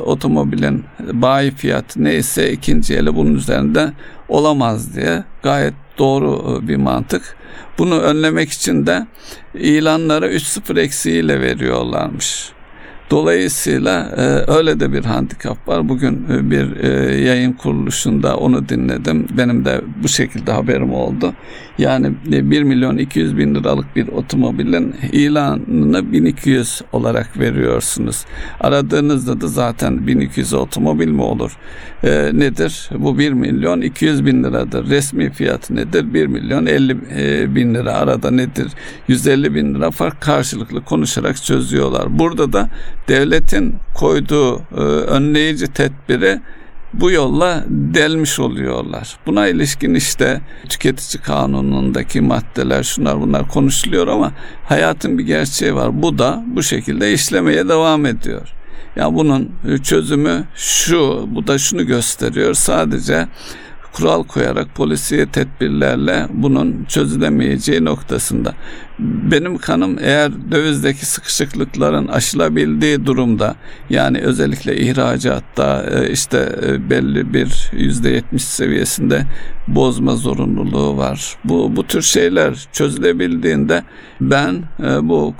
[0.00, 3.92] otomobilin bayi fiyatı neyse ikinci eli bunun üzerinde
[4.28, 7.36] olamaz diye gayet doğru bir mantık.
[7.78, 9.06] Bunu önlemek için de
[9.54, 12.55] ilanları 3-0 eksiğiyle veriyorlarmış.
[13.10, 15.88] Dolayısıyla e, öyle de bir handikap var.
[15.88, 19.26] Bugün e, bir e, yayın kuruluşunda onu dinledim.
[19.38, 21.34] Benim de bu şekilde haberim oldu.
[21.78, 28.24] Yani e, 1 milyon 200 bin liralık bir otomobilin ilanını 1200 olarak veriyorsunuz.
[28.60, 31.56] Aradığınızda da zaten 1200 otomobil mi olur?
[32.04, 32.90] E, nedir?
[32.98, 34.88] Bu 1 milyon 200 bin liradır.
[34.88, 36.14] Resmi fiyatı nedir?
[36.14, 37.92] 1 milyon 50 e, bin lira.
[37.92, 38.66] Arada nedir?
[39.08, 42.18] 150 bin lira fark karşılıklı konuşarak çözüyorlar.
[42.18, 42.70] Burada da
[43.08, 46.40] devletin koyduğu e, önleyici tedbiri
[46.92, 49.16] bu yolla delmiş oluyorlar.
[49.26, 54.32] Buna ilişkin işte tüketici kanunundaki maddeler şunlar bunlar konuşuluyor ama
[54.64, 56.02] hayatın bir gerçeği var.
[56.02, 58.52] Bu da bu şekilde işlemeye devam ediyor.
[58.96, 62.54] Ya bunun çözümü şu, bu da şunu gösteriyor.
[62.54, 63.28] Sadece
[63.96, 68.54] kural koyarak polisiye tedbirlerle bunun çözülemeyeceği noktasında.
[68.98, 73.54] Benim kanım eğer dövizdeki sıkışıklıkların aşılabildiği durumda
[73.90, 79.22] yani özellikle ihracatta e, işte e, belli bir yüzde yetmiş seviyesinde
[79.68, 81.36] bozma zorunluluğu var.
[81.44, 83.82] Bu, bu tür şeyler çözülebildiğinde
[84.20, 85.34] ben e, bu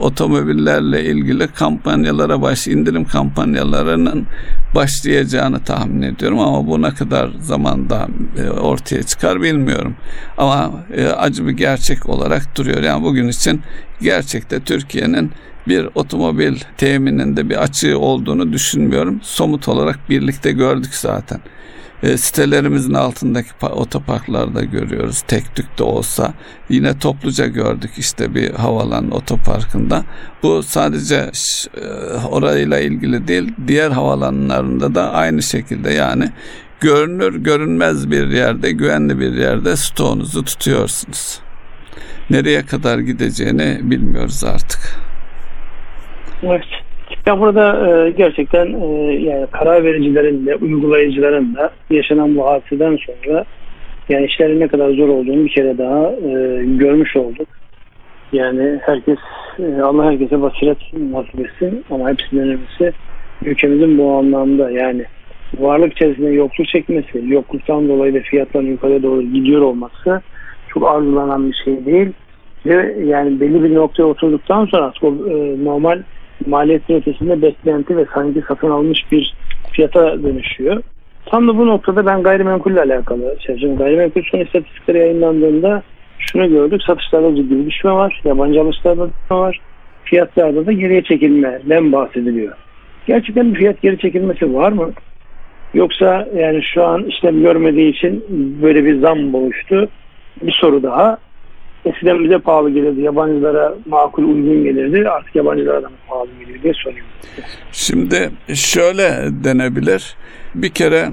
[0.00, 4.26] otomobillerle ilgili kampanyalara baş indirim kampanyalarının
[4.74, 8.08] başlayacağını tahmin ediyorum ama bu ne kadar zamanda da
[8.42, 9.96] e, ortaya çıkar bilmiyorum.
[10.36, 12.82] Ama e, acı bir gerçek olarak duruyor.
[12.82, 13.62] Yani bugün için
[14.00, 15.30] gerçekte Türkiye'nin
[15.68, 19.20] bir otomobil temininde bir açığı olduğunu düşünmüyorum.
[19.22, 21.40] Somut olarak birlikte gördük zaten.
[22.02, 25.20] E, sitelerimizin altındaki otoparklarda görüyoruz.
[25.20, 26.34] Tek tük de olsa
[26.68, 30.04] yine topluca gördük işte bir havalan otoparkında.
[30.42, 31.30] Bu sadece
[31.76, 31.86] e,
[32.30, 36.30] orayla ilgili değil diğer havalanlarında da aynı şekilde yani
[36.80, 41.40] görünür görünmez bir yerde güvenli bir yerde stoğunuzu tutuyorsunuz.
[42.30, 44.80] Nereye kadar gideceğini bilmiyoruz artık.
[46.42, 46.64] Evet.
[47.26, 53.44] Ya burada e, gerçekten e, yani karar vericilerin de uygulayıcıların da yaşanan bu hadiseden sonra
[54.08, 57.48] yani işlerin ne kadar zor olduğunu bir kere daha e, görmüş olduk.
[58.32, 59.18] Yani herkes
[59.58, 60.78] e, Allah herkese basiret
[61.10, 62.92] nasip etsin ama hepsinden önemlisi
[63.44, 65.04] ülkemizin bu anlamda yani
[65.58, 70.22] varlık içerisinde yokluk çekmesi, yokluktan dolayı da fiyatların yukarıya doğru gidiyor olması
[70.68, 72.12] çok arzulanan bir şey değil.
[72.66, 76.02] Ve yani belli bir noktaya oturduktan sonra o, e, normal
[76.46, 79.34] maliyetin ötesinde beklenti ve sanki satın almış bir
[79.72, 80.82] fiyata dönüşüyor.
[81.26, 83.78] Tam da bu noktada ben gayrimenkulle alakalı çalışıyorum.
[83.78, 85.82] Gayrimenkul son istatistikleri yayınlandığında
[86.18, 86.82] şunu gördük.
[86.86, 88.20] Satışlarda ciddi bir düşme var.
[88.24, 89.60] Yabancı alışlarda düşme var.
[90.04, 92.56] Fiyatlarda da geriye çekilmeden bahsediliyor.
[93.06, 94.90] Gerçekten bir fiyat geri çekilmesi var mı?
[95.74, 98.24] Yoksa yani şu an işlem görmediği için
[98.62, 99.88] böyle bir zam oluştu.
[100.42, 101.18] Bir soru daha.
[101.84, 103.00] Eskiden bize pahalı gelirdi.
[103.00, 105.08] Yabancılara makul uygun gelirdi.
[105.08, 107.10] Artık yabancılara da pahalı geliyor diye soruyorum.
[107.72, 110.16] Şimdi şöyle denebilir.
[110.54, 111.08] Bir kere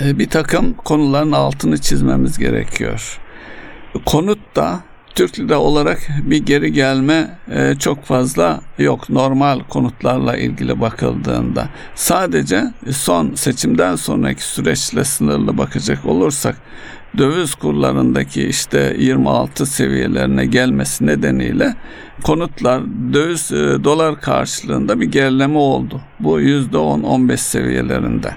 [0.00, 3.20] e, bir takım konuların altını çizmemiz gerekiyor.
[4.06, 4.80] Konut da
[5.16, 11.68] Türk lira olarak bir geri gelme e, çok fazla yok normal konutlarla ilgili bakıldığında.
[11.94, 16.56] Sadece son seçimden sonraki süreçle sınırlı bakacak olursak
[17.18, 21.74] döviz kurlarındaki işte 26 seviyelerine gelmesi nedeniyle
[22.22, 26.00] konutlar döviz e, dolar karşılığında bir gerileme oldu.
[26.20, 28.30] Bu %10-15 seviyelerinde.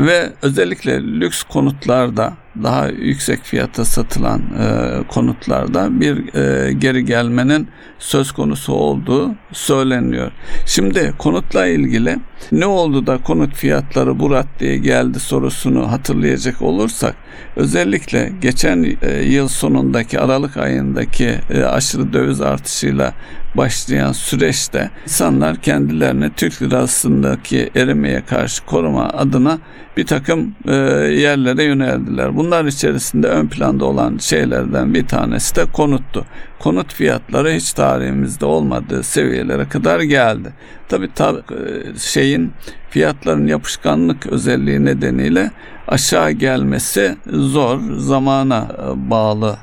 [0.00, 7.68] Ve özellikle lüks konutlarda daha yüksek fiyata satılan e, konutlarda bir e, geri gelmenin
[7.98, 10.32] söz konusu olduğu söyleniyor.
[10.66, 12.18] Şimdi konutla ilgili
[12.52, 17.14] ne oldu da konut fiyatları bu raddeye geldi sorusunu hatırlayacak olursak
[17.56, 23.14] özellikle geçen e, yıl sonundaki Aralık ayındaki e, aşırı döviz artışıyla
[23.54, 29.58] başlayan süreçte insanlar kendilerini Türk lirasındaki erimeye karşı koruma adına
[29.96, 32.36] bir takım e, yerlere yöneldiler.
[32.48, 36.24] Bunlar içerisinde ön planda olan şeylerden bir tanesi de konuttu.
[36.58, 40.52] Konut fiyatları hiç tarihimizde olmadığı seviyelere kadar geldi.
[40.88, 42.52] Tabii ta, e, şeyin
[42.90, 45.50] fiyatların yapışkanlık özelliği nedeniyle
[45.88, 49.56] aşağı gelmesi zor, zamana e, bağlı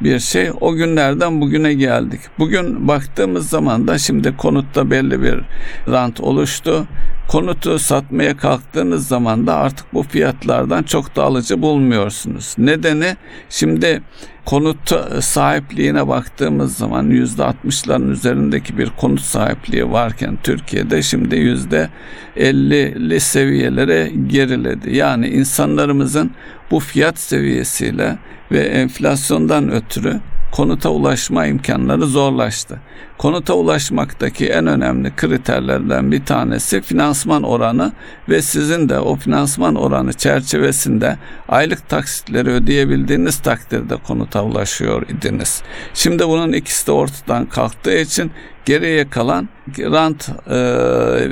[0.00, 0.50] bir şey.
[0.60, 2.20] O günlerden bugüne geldik.
[2.38, 5.40] Bugün baktığımız zaman da şimdi konutta belli bir
[5.88, 6.86] rant oluştu.
[7.28, 12.54] Konutu satmaya kalktığınız zaman da artık bu fiyatlardan çok da alıcı bulmuyorsunuz.
[12.58, 13.16] Nedeni
[13.50, 14.02] şimdi
[14.44, 21.88] konut sahipliğine baktığımız zaman yüzde 60'ların üzerindeki bir konut sahipliği varken Türkiye'de şimdi yüzde
[22.36, 24.96] 50'li seviyelere geriledi.
[24.96, 26.30] Yani insanlarımızın
[26.70, 28.18] bu fiyat seviyesiyle
[28.52, 30.20] ve enflasyondan ötürü
[30.52, 32.80] konuta ulaşma imkanları zorlaştı.
[33.18, 37.92] Konuta ulaşmaktaki en önemli kriterlerden bir tanesi finansman oranı
[38.28, 41.16] ve sizin de o finansman oranı çerçevesinde
[41.48, 45.62] aylık taksitleri ödeyebildiğiniz takdirde konuta ulaşıyor idiniz.
[45.94, 48.32] Şimdi bunun ikisi de ortadan kalktığı için
[48.64, 50.56] geriye kalan rant e,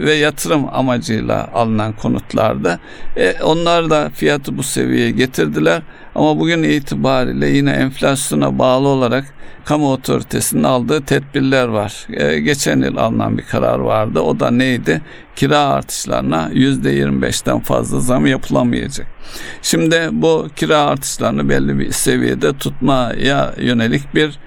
[0.07, 2.79] ve yatırım amacıyla alınan konutlarda
[3.16, 5.83] e, onlar da fiyatı bu seviyeye getirdiler
[6.14, 9.25] ama bugün itibariyle yine enflasyona bağlı olarak
[9.66, 12.07] kamu otoritesinin aldığı tedbirler var.
[12.12, 14.20] E, geçen yıl alınan bir karar vardı.
[14.20, 15.02] O da neydi?
[15.37, 19.07] Kira artışlarına %25'ten fazla zam yapılamayacak.
[19.62, 24.38] Şimdi bu kira artışlarını belli bir seviyede tutmaya yönelik bir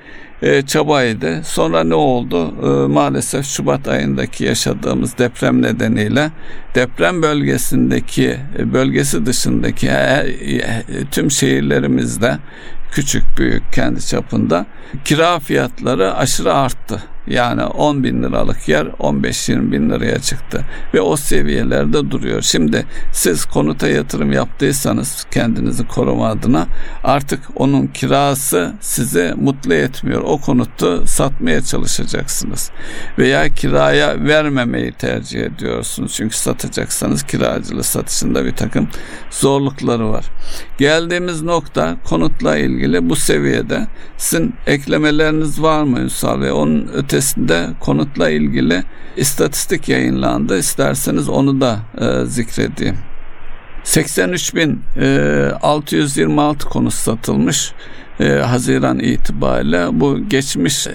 [0.42, 1.42] e, çabaydı.
[1.44, 2.54] Sonra ne oldu?
[2.64, 6.32] E, maalesef Şubat ayındaki yaşadığımız deprem nedeniyle
[6.76, 12.38] deprem bölgesindeki e, bölgesi dışındaki her, e, tüm şehirlerimizde
[12.92, 14.66] küçük büyük kendi çapında
[15.06, 17.04] kira fiyatları aşırı arttı.
[17.28, 22.42] Yani 10 bin liralık yer 15-20 bin liraya çıktı ve o seviyelerde duruyor.
[22.42, 26.68] Şimdi siz konuta yatırım yaptıysanız kendinizi koruma adına
[27.04, 30.22] artık onun kirası sizi mutlu etmiyor.
[30.26, 32.72] O konutu satmaya çalışacaksınız
[33.18, 36.14] veya kiraya vermemeyi tercih ediyorsunuz.
[36.14, 38.90] Çünkü satacaksanız kiracılı satışında bir takım
[39.32, 40.26] zorlukları var.
[40.78, 42.79] Geldiğimiz nokta konutla ilgili
[43.10, 43.88] bu seviyede
[44.18, 46.52] sizin eklemeleriniz var mı Ünsal Bey?
[46.52, 48.84] Onun ötesi ötesinde konutla ilgili
[49.18, 50.58] istatistik yayınlandı.
[50.58, 52.98] İsterseniz onu da e, zikredeyim.
[53.84, 57.72] 83.626 e, konut satılmış
[58.20, 60.88] e, Haziran itibariyle bu geçmiş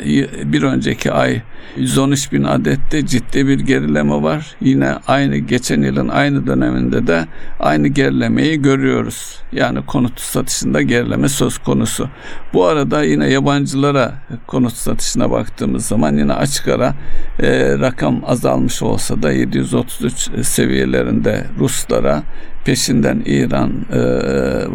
[0.44, 1.42] bir önceki ay
[1.76, 4.56] 113 bin adette ciddi bir gerileme var.
[4.60, 7.26] Yine aynı geçen yılın aynı döneminde de
[7.60, 9.38] aynı gerilemeyi görüyoruz.
[9.52, 12.08] Yani konut satışında gerileme söz konusu.
[12.52, 14.12] Bu arada yine yabancılara
[14.46, 16.94] konut satışına baktığımız zaman yine açık ara
[17.42, 22.22] e, rakam azalmış olsa da 733 seviyelerinde Ruslara
[22.64, 24.00] peşinden İran e,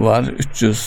[0.01, 0.77] var 300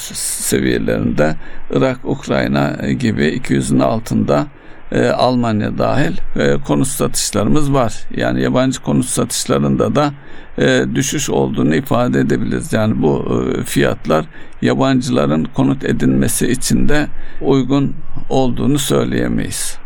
[0.40, 1.36] seviyelerinde
[1.70, 4.46] Irak, Ukrayna gibi 200'ün altında
[4.92, 7.94] e, Almanya dahil e, konut satışlarımız var.
[8.16, 10.12] Yani yabancı konut satışlarında da
[10.58, 12.72] e, düşüş olduğunu ifade edebiliriz.
[12.72, 14.24] Yani bu e, fiyatlar
[14.62, 17.06] yabancıların konut edinmesi için de
[17.40, 17.94] uygun
[18.28, 19.81] olduğunu söyleyemeyiz.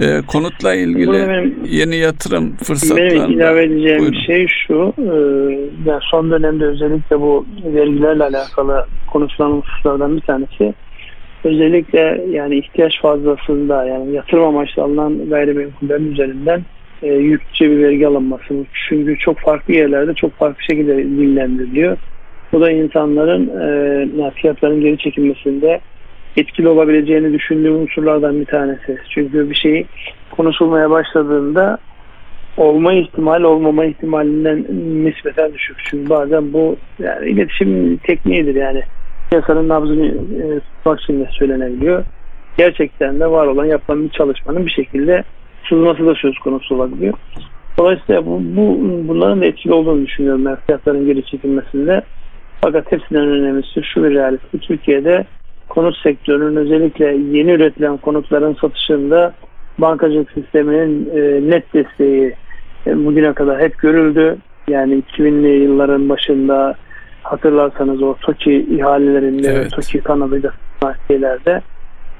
[0.00, 3.10] E, konutla ilgili benim, yeni yatırım fırsatları.
[3.10, 4.20] Benim ilave edeceğim Buyurun.
[4.26, 5.14] şey şu, e,
[5.86, 10.74] yani son dönemde özellikle bu vergilerle alakalı konuşulan hususlardan bir tanesi
[11.44, 16.64] özellikle yani ihtiyaç fazlasında yani yatırım amaçlı alınan gayrimenkullerin üzerinden
[17.02, 18.54] e, yüklüce bir vergi alınması.
[18.88, 21.96] Çünkü çok farklı yerlerde çok farklı şekilde dillendiriliyor.
[22.52, 23.48] Bu da insanların
[24.20, 25.80] e, fiyatların geri çekilmesinde
[26.36, 28.98] etkili olabileceğini düşündüğüm unsurlardan bir tanesi.
[29.14, 29.86] Çünkü bir şey
[30.30, 31.78] konuşulmaya başladığında
[32.56, 34.66] olma ihtimali olmama ihtimalinden
[35.04, 35.76] nispeten düşük.
[35.90, 38.82] Çünkü bazen bu yani iletişim tekniğidir yani
[39.30, 42.04] piyasanın nabzını e, tutmak için de söylenebiliyor.
[42.56, 45.24] Gerçekten de var olan yapılan bir çalışmanın bir şekilde
[45.68, 47.14] sızması da söz konusu olabiliyor.
[47.78, 52.02] Dolayısıyla bu, bu bunların da etkili olduğunu düşünüyorum ben fiyatların geri çekilmesinde.
[52.60, 54.58] Fakat hepsinden önemlisi şu bir realite.
[54.58, 55.26] Türkiye'de
[55.70, 59.34] konut sektörünün özellikle yeni üretilen konutların satışında
[59.78, 62.34] bankacılık sisteminin e, net desteği
[62.86, 64.36] e, bugüne kadar hep görüldü.
[64.68, 66.74] Yani 2000'li yılların başında
[67.22, 69.70] hatırlarsanız o TOKİ ihalelerinde, evet.
[69.70, 70.52] TOKİ kanalıyla
[71.08, 71.62] şeylerde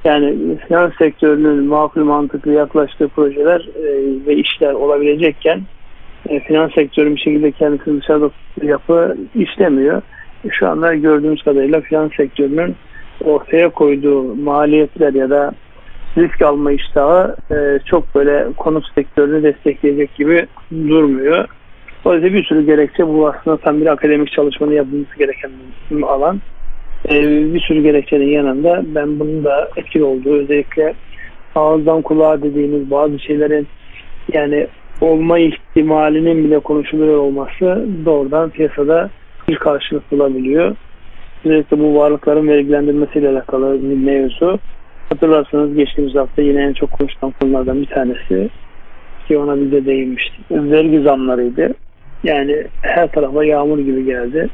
[0.05, 3.87] yani finans sektörünün makul mantıklı yaklaştığı projeler e,
[4.27, 5.61] ve işler olabilecekken
[6.29, 8.31] e, finans sektörü bir şekilde kendisini dışarıda
[8.63, 10.03] yapı işlemiyor.
[10.51, 12.77] Şu anda gördüğümüz kadarıyla finans sektörünün
[13.25, 15.53] ortaya koyduğu maliyetler ya da
[16.19, 21.49] risk alma iştahı e, çok böyle konut sektörünü destekleyecek gibi durmuyor.
[22.05, 25.51] Dolayısıyla bir sürü gerekçe bu aslında tam bir akademik çalışmanın yapılması gereken
[25.91, 26.41] bir alan.
[27.09, 30.95] Ee, bir sürü gerekçenin yanında ben bunun da etkili olduğu özellikle
[31.55, 33.67] ağızdan kulağa dediğimiz bazı şeylerin
[34.33, 34.67] yani
[35.01, 39.11] olma ihtimalinin bile konuşuluyor olması doğrudan piyasada
[39.49, 40.77] bir karşılık bulabiliyor.
[41.45, 44.59] Özellikle bu varlıkların vergilendirmesiyle alakalı bir mevzu.
[45.09, 48.51] Hatırlarsanız geçtiğimiz hafta yine en çok konuşulan konulardan bir tanesi
[49.29, 50.51] ki ona biz de değinmiştik.
[50.51, 51.75] Vergi zamlarıydı.
[52.25, 54.49] Yani her tarafa yağmur gibi geldi.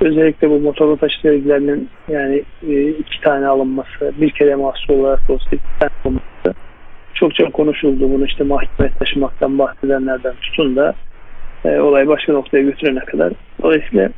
[0.00, 5.32] Özellikle bu motorlu taşıt vergilerinin yani e, iki tane alınması, bir kere mahsul olarak da
[5.32, 6.54] olsa iki tane alınması
[7.14, 8.10] çokça konuşuldu.
[8.12, 10.94] Bunu işte mahkemeye taşımaktan bahsedenlerden tutun da
[11.64, 13.32] e, olayı başka noktaya götürene kadar.
[13.62, 14.10] Dolayısıyla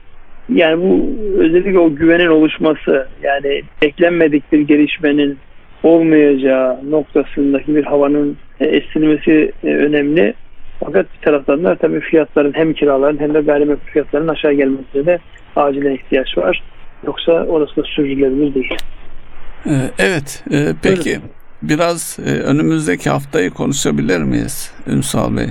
[0.48, 1.06] yani bu
[1.38, 5.38] özellikle o güvenin oluşması yani beklenmedik bir gelişmenin
[5.82, 10.34] olmayacağı noktasındaki bir havanın e, estilmesi e, önemli.
[10.84, 15.18] Fakat bir taraftan da tabii fiyatların hem kiraların hem de gayrimenkul fiyatlarının aşağı gelmesine de
[15.56, 16.62] acilen ihtiyaç var.
[17.06, 18.76] Yoksa orası da sürdürülebilir değil.
[19.66, 20.44] Ee, evet.
[20.50, 21.22] E, peki Buyurun.
[21.62, 25.46] biraz e, önümüzdeki haftayı konuşabilir miyiz Ünsal Bey?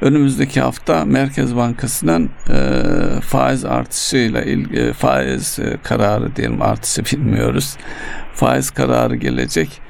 [0.00, 7.76] Önümüzdeki hafta Merkez Bankası'nın e, faiz artışıyla ilgili faiz e, kararı diyelim artışı bilmiyoruz.
[8.34, 9.84] Faiz kararı gelecek.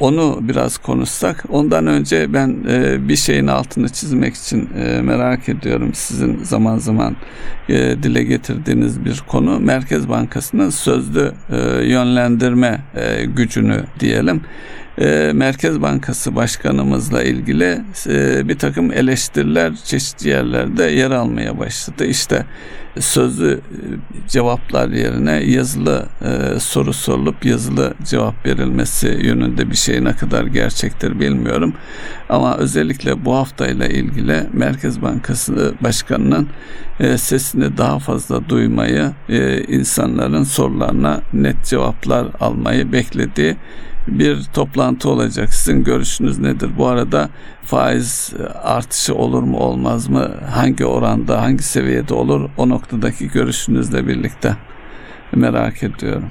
[0.00, 1.44] Onu biraz konuşsak.
[1.48, 5.90] Ondan önce ben e, bir şeyin altını çizmek için e, merak ediyorum.
[5.94, 7.16] Sizin zaman zaman
[7.68, 9.60] e, dile getirdiğiniz bir konu.
[9.60, 14.40] Merkez Bankası'nın sözlü e, yönlendirme e, gücünü diyelim.
[15.00, 22.06] E, Merkez Bankası Başkanımızla ilgili e, bir takım eleştiriler çeşitli yerlerde yer almaya başladı.
[22.06, 22.46] İşte
[23.00, 23.58] sözlü e,
[24.28, 31.20] cevaplar yerine yazılı e, soru sorulup yazılı cevap verilmesi yönünde bir şey ne kadar gerçektir
[31.20, 31.74] bilmiyorum.
[32.28, 36.48] Ama özellikle bu haftayla ilgili Merkez Bankası Başkanı'nın
[37.16, 39.10] sesini daha fazla duymayı,
[39.68, 43.56] insanların sorularına net cevaplar almayı beklediği
[44.10, 45.48] bir toplantı olacak.
[45.48, 46.70] Sizin görüşünüz nedir?
[46.78, 47.28] Bu arada
[47.62, 50.30] faiz artışı olur mu olmaz mı?
[50.54, 52.50] Hangi oranda, hangi seviyede olur?
[52.56, 54.48] O noktadaki görüşünüzle birlikte
[55.34, 56.30] merak ediyorum.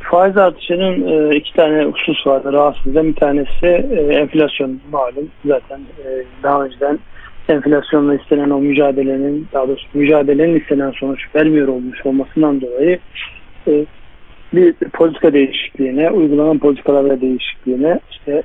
[0.00, 3.06] Faiz artışının e, iki tane husus vardı rahatsız eden.
[3.06, 5.28] Bir tanesi e, enflasyon malum.
[5.44, 6.98] Zaten e, daha önceden
[7.48, 12.98] enflasyonla istenen o mücadelenin daha doğrusu mücadelenin istenen sonuç vermiyor olmuş olmasından dolayı
[14.52, 18.42] bir politika değişikliğine, uygulanan politikalarla değişikliğine işte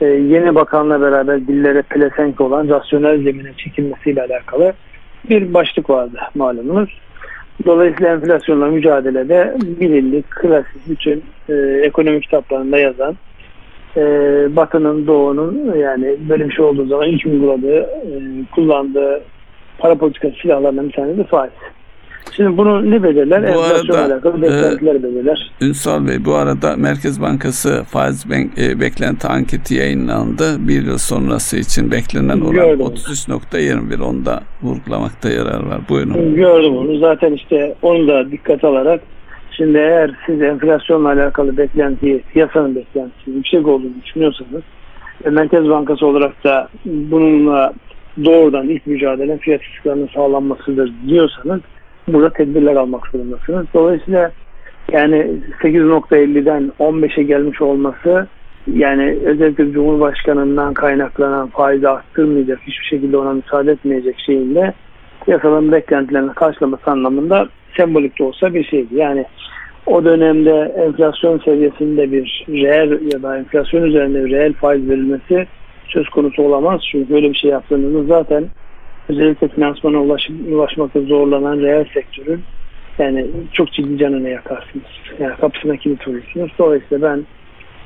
[0.00, 4.72] e, yeni bakanla beraber dillere pelesenk olan rasyonel zemine çekilmesiyle alakalı
[5.30, 6.98] bir başlık vardı malumunuz.
[7.66, 13.16] Dolayısıyla enflasyonla mücadelede bilindik, klasik bütün e, ekonomi kitaplarında yazan
[13.96, 14.02] e,
[14.56, 18.10] Batı'nın, Doğu'nun yani böyle bir şey olduğu zaman ilk uyguladığı, e,
[18.54, 19.22] kullandığı
[19.78, 21.52] para politikası silahlarından bir tanesi de faiz.
[22.36, 23.54] Şimdi bunu ne belirler?
[23.54, 25.50] Bu arada alakalı beklentiler e, belirler.
[25.60, 30.68] Ünsal Bey bu arada Merkez Bankası faiz ben, e, beklenti anketi yayınlandı.
[30.68, 35.80] Bir yıl sonrası için beklenen oran 33.21 onda vurgulamakta yarar var.
[35.88, 36.34] Buyurun.
[36.34, 36.98] Gördüm onu.
[36.98, 39.00] Zaten işte onu da dikkat alarak
[39.56, 44.62] şimdi eğer siz enflasyonla alakalı beklentiyi, piyasanın beklentisi yüksek olduğunu düşünüyorsanız
[45.24, 47.72] ve Merkez Bankası olarak da bununla
[48.24, 51.60] doğrudan ilk mücadele fiyat istikrarının sağlanmasıdır diyorsanız
[52.08, 53.66] burada tedbirler almak zorundasınız.
[53.74, 54.30] Dolayısıyla
[54.92, 55.26] yani
[55.62, 58.26] 8.50'den 15'e gelmiş olması
[58.74, 64.72] yani özellikle Cumhurbaşkanı'ndan kaynaklanan faizi arttırmayacak, hiçbir şekilde ona müsaade etmeyecek şeyinde
[65.26, 68.94] yasaların beklentilerini karşılaması anlamında sembolik de olsa bir şeydi.
[68.94, 69.24] Yani
[69.86, 75.46] o dönemde enflasyon seviyesinde bir reel ya da enflasyon üzerinde bir reel faiz verilmesi
[75.88, 76.80] söz konusu olamaz.
[76.92, 78.44] Çünkü böyle bir şey yaptığınızda zaten
[79.08, 82.42] özellikle finansmana ulaşım, ulaşmakta zorlanan reel sektörün
[82.98, 84.86] yani çok ciddi canını yakarsınız.
[85.20, 86.50] Yani kapısına kilit vurursunuz.
[86.58, 87.24] Dolayısıyla ben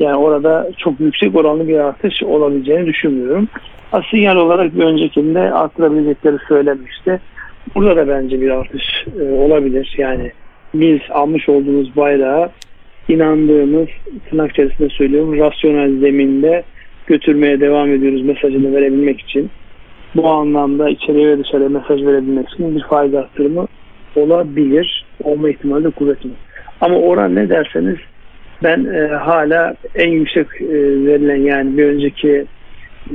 [0.01, 3.49] yani orada çok yüksek oranlı bir artış olabileceğini düşünmüyorum.
[4.11, 7.21] Sinyal olarak bir öncekinde arttırabilecekleri söylenmişti.
[7.75, 9.95] Burada da bence bir artış e, olabilir.
[9.99, 10.33] Yani
[10.75, 12.51] biz almış olduğumuz bayrağı
[13.09, 13.89] inandığımız
[14.31, 16.63] tırnak içerisinde söylüyorum rasyonel zeminde
[17.07, 19.51] götürmeye devam ediyoruz mesajını verebilmek için
[20.17, 23.67] bu anlamda içeriye ve dışarıya mesaj verebilmek için bir faiz arttırımı
[24.17, 25.05] olabilir.
[25.23, 26.31] Olma ihtimali de kuvvetli.
[26.81, 27.97] Ama oran ne derseniz
[28.63, 30.75] ben e, hala en yüksek e,
[31.07, 32.47] verilen yani bir önceki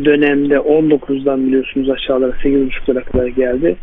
[0.06, 3.76] dönemde 19'dan biliyorsunuz aşağılara 8.5'lara kadar geldi.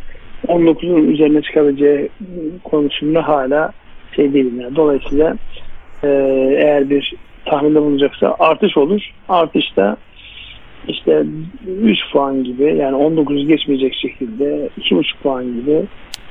[0.48, 2.08] 19'un üzerine çıkabileceği
[2.64, 3.72] konusunda hala
[4.16, 4.60] şey değilim.
[4.60, 4.76] Yani.
[4.76, 5.36] Dolayısıyla
[6.02, 6.08] e,
[6.56, 9.02] eğer bir tahminde bulunacaksa artış olur.
[9.28, 9.96] Artışta
[10.88, 11.24] işte
[11.82, 15.82] 3 puan gibi yani 19 geçmeyecek şekilde 2,5 puan gibi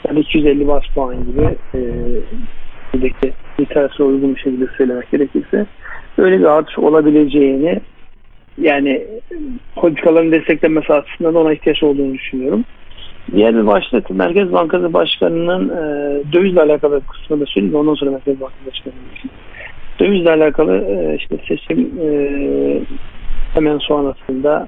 [0.07, 1.79] yani 250 bas puan gibi e,
[3.59, 5.65] literatüre uygun bir şekilde söylemek gerekirse
[6.17, 7.81] öyle bir artış olabileceğini
[8.57, 9.07] yani
[9.75, 12.65] politikaların desteklenmesi açısından ona ihtiyaç olduğunu düşünüyorum.
[13.31, 15.83] Diğer bir başlık Merkez Bankası Başkanı'nın e,
[16.33, 19.31] dövizle alakalı kısmını da söyleyeyim ondan sonra Merkez Bankası Başkanı'nın
[19.99, 22.09] dövizle alakalı e, işte seçim e,
[23.53, 24.67] hemen sonrasında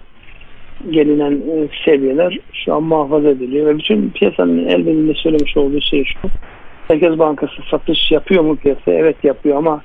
[0.90, 6.28] gelinen e, seviyeler şu an muhafaza ediliyor ve bütün piyasanın elbette söylemiş olduğu şey şu.
[6.90, 9.00] Merkez Bankası satış yapıyor mu piyasaya?
[9.00, 9.82] Evet yapıyor ama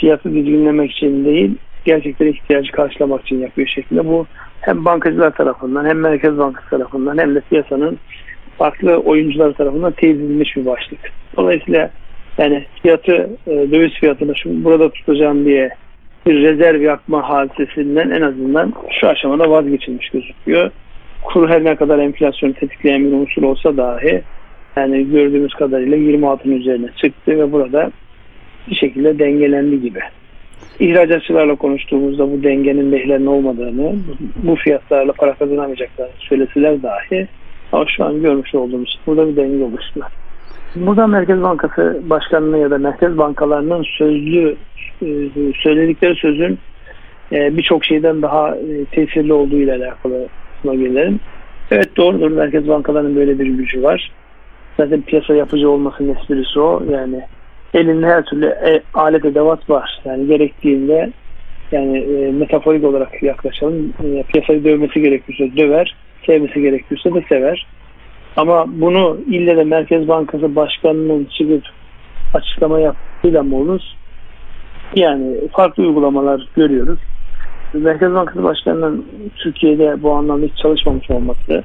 [0.00, 4.06] fiyatı düzgünlemek için değil, gerçekten ihtiyacı karşılamak için yapıyor şeklinde.
[4.06, 4.26] Bu
[4.60, 7.98] hem bankacılar tarafından hem Merkez Bankası tarafından hem de piyasanın
[8.58, 10.98] farklı oyuncular tarafından teyit edilmiş bir başlık.
[11.36, 11.90] Dolayısıyla
[12.38, 15.70] yani fiyatı, e, döviz fiyatını şu burada tutacağım diye
[16.26, 20.70] bir rezerv yapma hadisesinden en azından şu aşamada vazgeçilmiş gözüküyor.
[21.22, 24.22] Kur her ne kadar enflasyonu tetikleyen bir unsur olsa dahi
[24.76, 27.90] yani gördüğümüz kadarıyla 26'ın üzerine çıktı ve burada
[28.70, 30.00] bir şekilde dengelendi gibi.
[30.80, 33.96] İhracatçılarla konuştuğumuzda bu dengenin lehlerinin olmadığını,
[34.42, 37.28] bu fiyatlarla para kazanamayacaklarını söylesiler dahi
[37.72, 40.00] ama şu an görmüş olduğumuz burada bir denge oluştu.
[40.76, 44.56] Burada Merkez Bankası Başkanı'na ya da Merkez Bankalarının sözlü
[45.02, 45.08] e,
[45.62, 46.58] söyledikleri sözün
[47.32, 50.28] e, birçok şeyden daha e, tesirli olduğu ile alakalı
[50.64, 51.20] gelelim.
[51.70, 52.30] Evet doğrudur.
[52.30, 54.12] Merkez bankalarının böyle bir gücü var.
[54.76, 56.82] Zaten piyasa yapıcı olmasının esprisi o.
[56.90, 57.20] Yani
[57.74, 58.54] elinde her türlü
[58.94, 60.00] alet edevat var.
[60.04, 61.10] Yani gerektiğinde
[61.72, 61.98] yani
[62.32, 63.92] metaforik olarak yaklaşalım.
[64.28, 65.96] piyasayı dövmesi gerekiyorsa döver,
[66.26, 67.66] sevmesi gerekiyorsa da sever.
[68.36, 71.62] Ama bunu ille de Merkez Bankası Başkanı'nın çıkıp
[72.34, 73.80] açıklama yaptığıyla mı olur?
[74.94, 76.98] Yani farklı uygulamalar görüyoruz.
[77.74, 79.06] Merkez Bankası Başkanı'nın
[79.36, 81.64] Türkiye'de bu anlamda hiç çalışmamış olması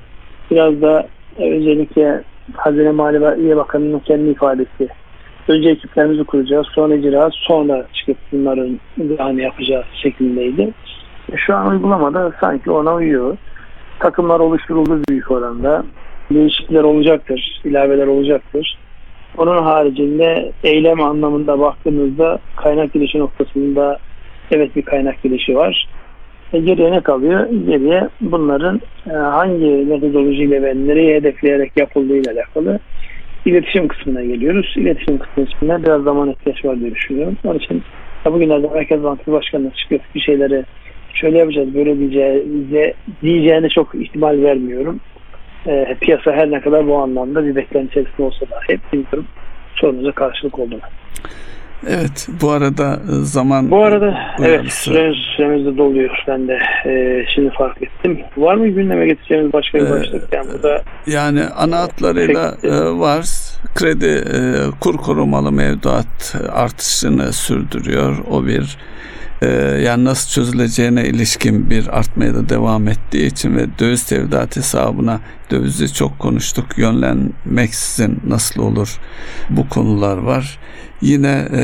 [0.51, 1.07] biraz da
[1.37, 2.23] özellikle
[2.55, 4.87] Hazine Maliye Bakanı'nın kendi ifadesi
[5.47, 8.79] önce ekiplerimizi kuracağız sonra icra sonra çıkıp bunların
[9.17, 10.73] hani yapacağız şeklindeydi.
[11.35, 13.37] Şu an uygulamada sanki ona uyuyor.
[13.99, 15.83] Takımlar oluşturuldu büyük oranda.
[16.33, 18.77] Değişiklikler olacaktır, ilaveler olacaktır.
[19.37, 23.99] Onun haricinde eylem anlamında baktığımızda kaynak girişi noktasında
[24.51, 25.87] evet bir kaynak girişi var.
[26.53, 27.47] E geriye ne kalıyor?
[27.67, 32.79] Geriye bunların e, hangi metodolojiyle ve nereye hedefleyerek yapıldığıyla alakalı
[33.45, 34.73] iletişim kısmına geliyoruz.
[34.77, 37.37] İletişim kısmına biraz zaman ihtiyaç var diye düşünüyorum.
[37.43, 37.83] Onun için
[38.25, 40.65] bugünlerde Merkez Bankası Başkanı çıkıp bir şeyleri
[41.13, 44.99] şöyle yapacağız böyle diyeceğine, diyeceğine çok ihtimal vermiyorum.
[45.67, 49.27] E, piyasa her ne kadar bu anlamda bir beklenti içerisinde olsa da hep bilmiyorum
[49.75, 50.81] sorunuza karşılık olduğunu.
[51.87, 56.23] Evet bu arada e, zaman Bu arada evet süremiz, süremiz de doluyor.
[56.27, 58.19] Ben de e, şimdi fark ettim.
[58.37, 60.33] Var mı gündeme getireceğimiz başka bir başlık?
[60.33, 63.25] Yani burada yani ana hatlarıyla e, var.
[63.75, 64.39] Kredi e,
[64.79, 68.17] kur korumalı mevduat artışını sürdürüyor.
[68.31, 68.77] O bir
[69.41, 69.47] e,
[69.85, 75.19] yani nasıl çözüleceğine ilişkin bir artmaya da devam ettiği için ve döviz tevdiat hesabına
[75.51, 76.65] dövizi çok konuştuk.
[76.77, 78.99] Yönlenmeksizin nasıl olur
[79.49, 80.59] bu konular var.
[81.01, 81.63] Yine e,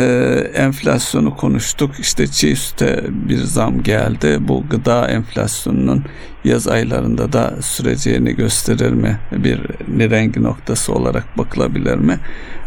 [0.55, 1.91] enflasyonu konuştuk.
[1.99, 4.37] İşte çiğ süte bir zam geldi.
[4.39, 6.03] Bu gıda enflasyonunun
[6.43, 9.17] yaz aylarında da süreceğini gösterir mi?
[9.31, 9.59] Bir
[9.97, 12.19] nirengi noktası olarak bakılabilir mi?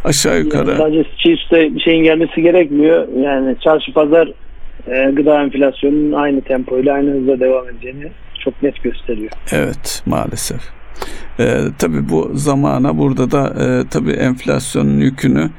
[0.04, 0.70] Aşağı yukarı.
[0.70, 3.08] Yani sadece çiğ süte bir şeyin gelmesi gerekmiyor.
[3.08, 4.28] Yani çarşı pazar
[4.86, 8.08] e, gıda enflasyonunun aynı tempoyla aynı hızla devam edeceğini
[8.44, 9.30] çok net gösteriyor.
[9.52, 10.60] Evet maalesef.
[11.40, 15.50] E, tabii bu zamana burada da e, tabii enflasyonun yükünü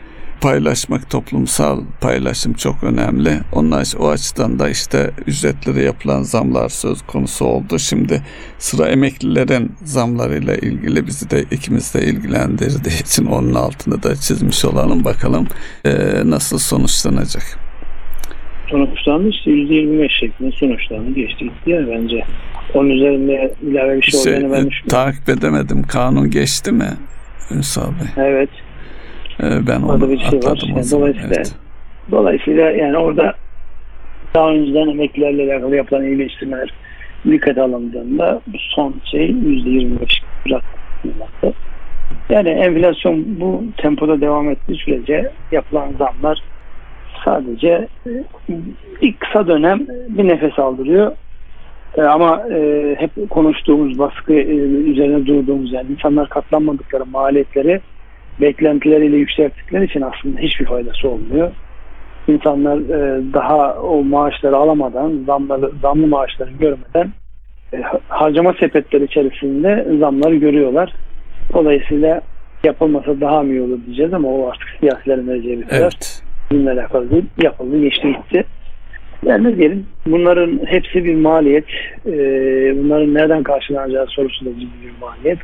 [0.42, 3.40] paylaşmak, toplumsal paylaşım çok önemli.
[3.52, 7.80] Onun o açıdan da işte ücretlere yapılan zamlar söz konusu oldu.
[7.80, 8.22] Şimdi
[8.58, 15.06] sıra emeklilerin zamlarıyla ilgili bizi de ikimiz de ilgilendirdiği için onun altını da çizmiş olalım.
[15.06, 15.48] Bakalım
[15.86, 15.92] e,
[16.26, 17.71] nasıl sonuçlanacak.
[18.72, 22.26] Sonuçlandı işte %25 şeklinde sonuçlandı geçti gitti ya bence.
[22.74, 24.90] Onun üzerinde ilave bir şey, şey olduğunu ben e, düşünüyorum.
[24.90, 25.84] Takip edemedim.
[25.84, 26.90] Kanun geçti mi
[27.52, 28.26] Ünsal Bey?
[28.26, 28.50] Evet.
[29.44, 30.64] Ee, ben onu bir şey var.
[30.68, 31.56] Yani dolayısıyla, evet.
[32.12, 33.36] dolayısıyla yani orada
[34.34, 36.74] daha önceden emeklilerle alakalı yapılan iyileştirmeler
[37.32, 41.54] dikkate alındığında bu son şey %25 bırakılmakta.
[42.30, 46.42] Yani enflasyon bu tempoda devam ettiği sürece yapılan zamlar
[47.26, 47.88] sadece
[49.02, 51.12] ilk kısa dönem bir nefes aldırıyor.
[51.98, 54.56] E, ama e, hep konuştuğumuz baskı e,
[54.92, 57.82] üzerine durduğumuz yani insanlar katlanmadıkları maliyetleri
[58.42, 61.52] beklentileriyle yükselttikleri için aslında hiçbir faydası olmuyor.
[62.28, 67.12] İnsanlar e, daha o maaşları alamadan, zamları, zamlı maaşları görmeden
[67.74, 70.94] e, harcama sepetleri içerisinde zamları görüyorlar.
[71.54, 72.22] Dolayısıyla
[72.64, 75.82] yapılmasa daha mı iyi olur diyeceğiz ama o artık siyasilerin vereceği bir karar.
[75.82, 76.24] Evet.
[76.52, 77.26] Bununla alakalı değil.
[77.44, 78.46] Yapıldı, geçti gitti.
[79.26, 81.66] Yani ne diyelim bunların hepsi bir maliyet.
[82.06, 82.12] E,
[82.84, 85.40] bunların nereden karşılanacağı sorusu da bir maliyet.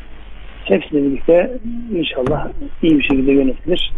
[0.63, 1.51] Hepsiyle birlikte
[1.95, 2.47] inşallah
[2.83, 3.93] iyi bir şekilde yönetilir.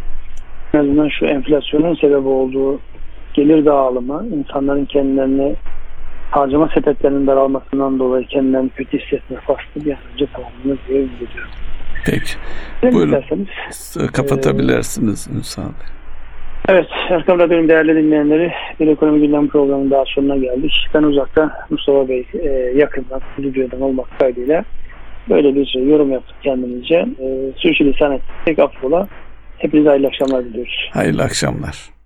[0.73, 2.79] En azından şu enflasyonun sebebi olduğu
[3.33, 5.55] gelir dağılımı, insanların kendilerini
[6.31, 11.51] harcama sepetlerinin daralmasından dolayı kendilerini kötü hissetme faslı bir an önce tamamlanır diye ümit ediyorum.
[12.05, 12.33] Peki.
[12.83, 13.47] Ne Buyurun.
[14.13, 15.98] Kapatabilirsiniz Ünsal Bey.
[16.67, 20.71] Evet, Erkam Radyo'nun değerli dinleyenleri bir ekonomi gündem programının daha sonuna geldik.
[20.93, 24.63] Ben uzakta Mustafa Bey e, yakından stüdyodan olmak kaydıyla
[25.29, 26.95] böyle bir şey, yorum yaptık kendimizce.
[26.95, 29.07] E, sürçülisan ettik affola.
[29.57, 30.89] Hepinize hayırlı akşamlar diliyoruz.
[30.93, 31.98] Hayırlı akşamlar.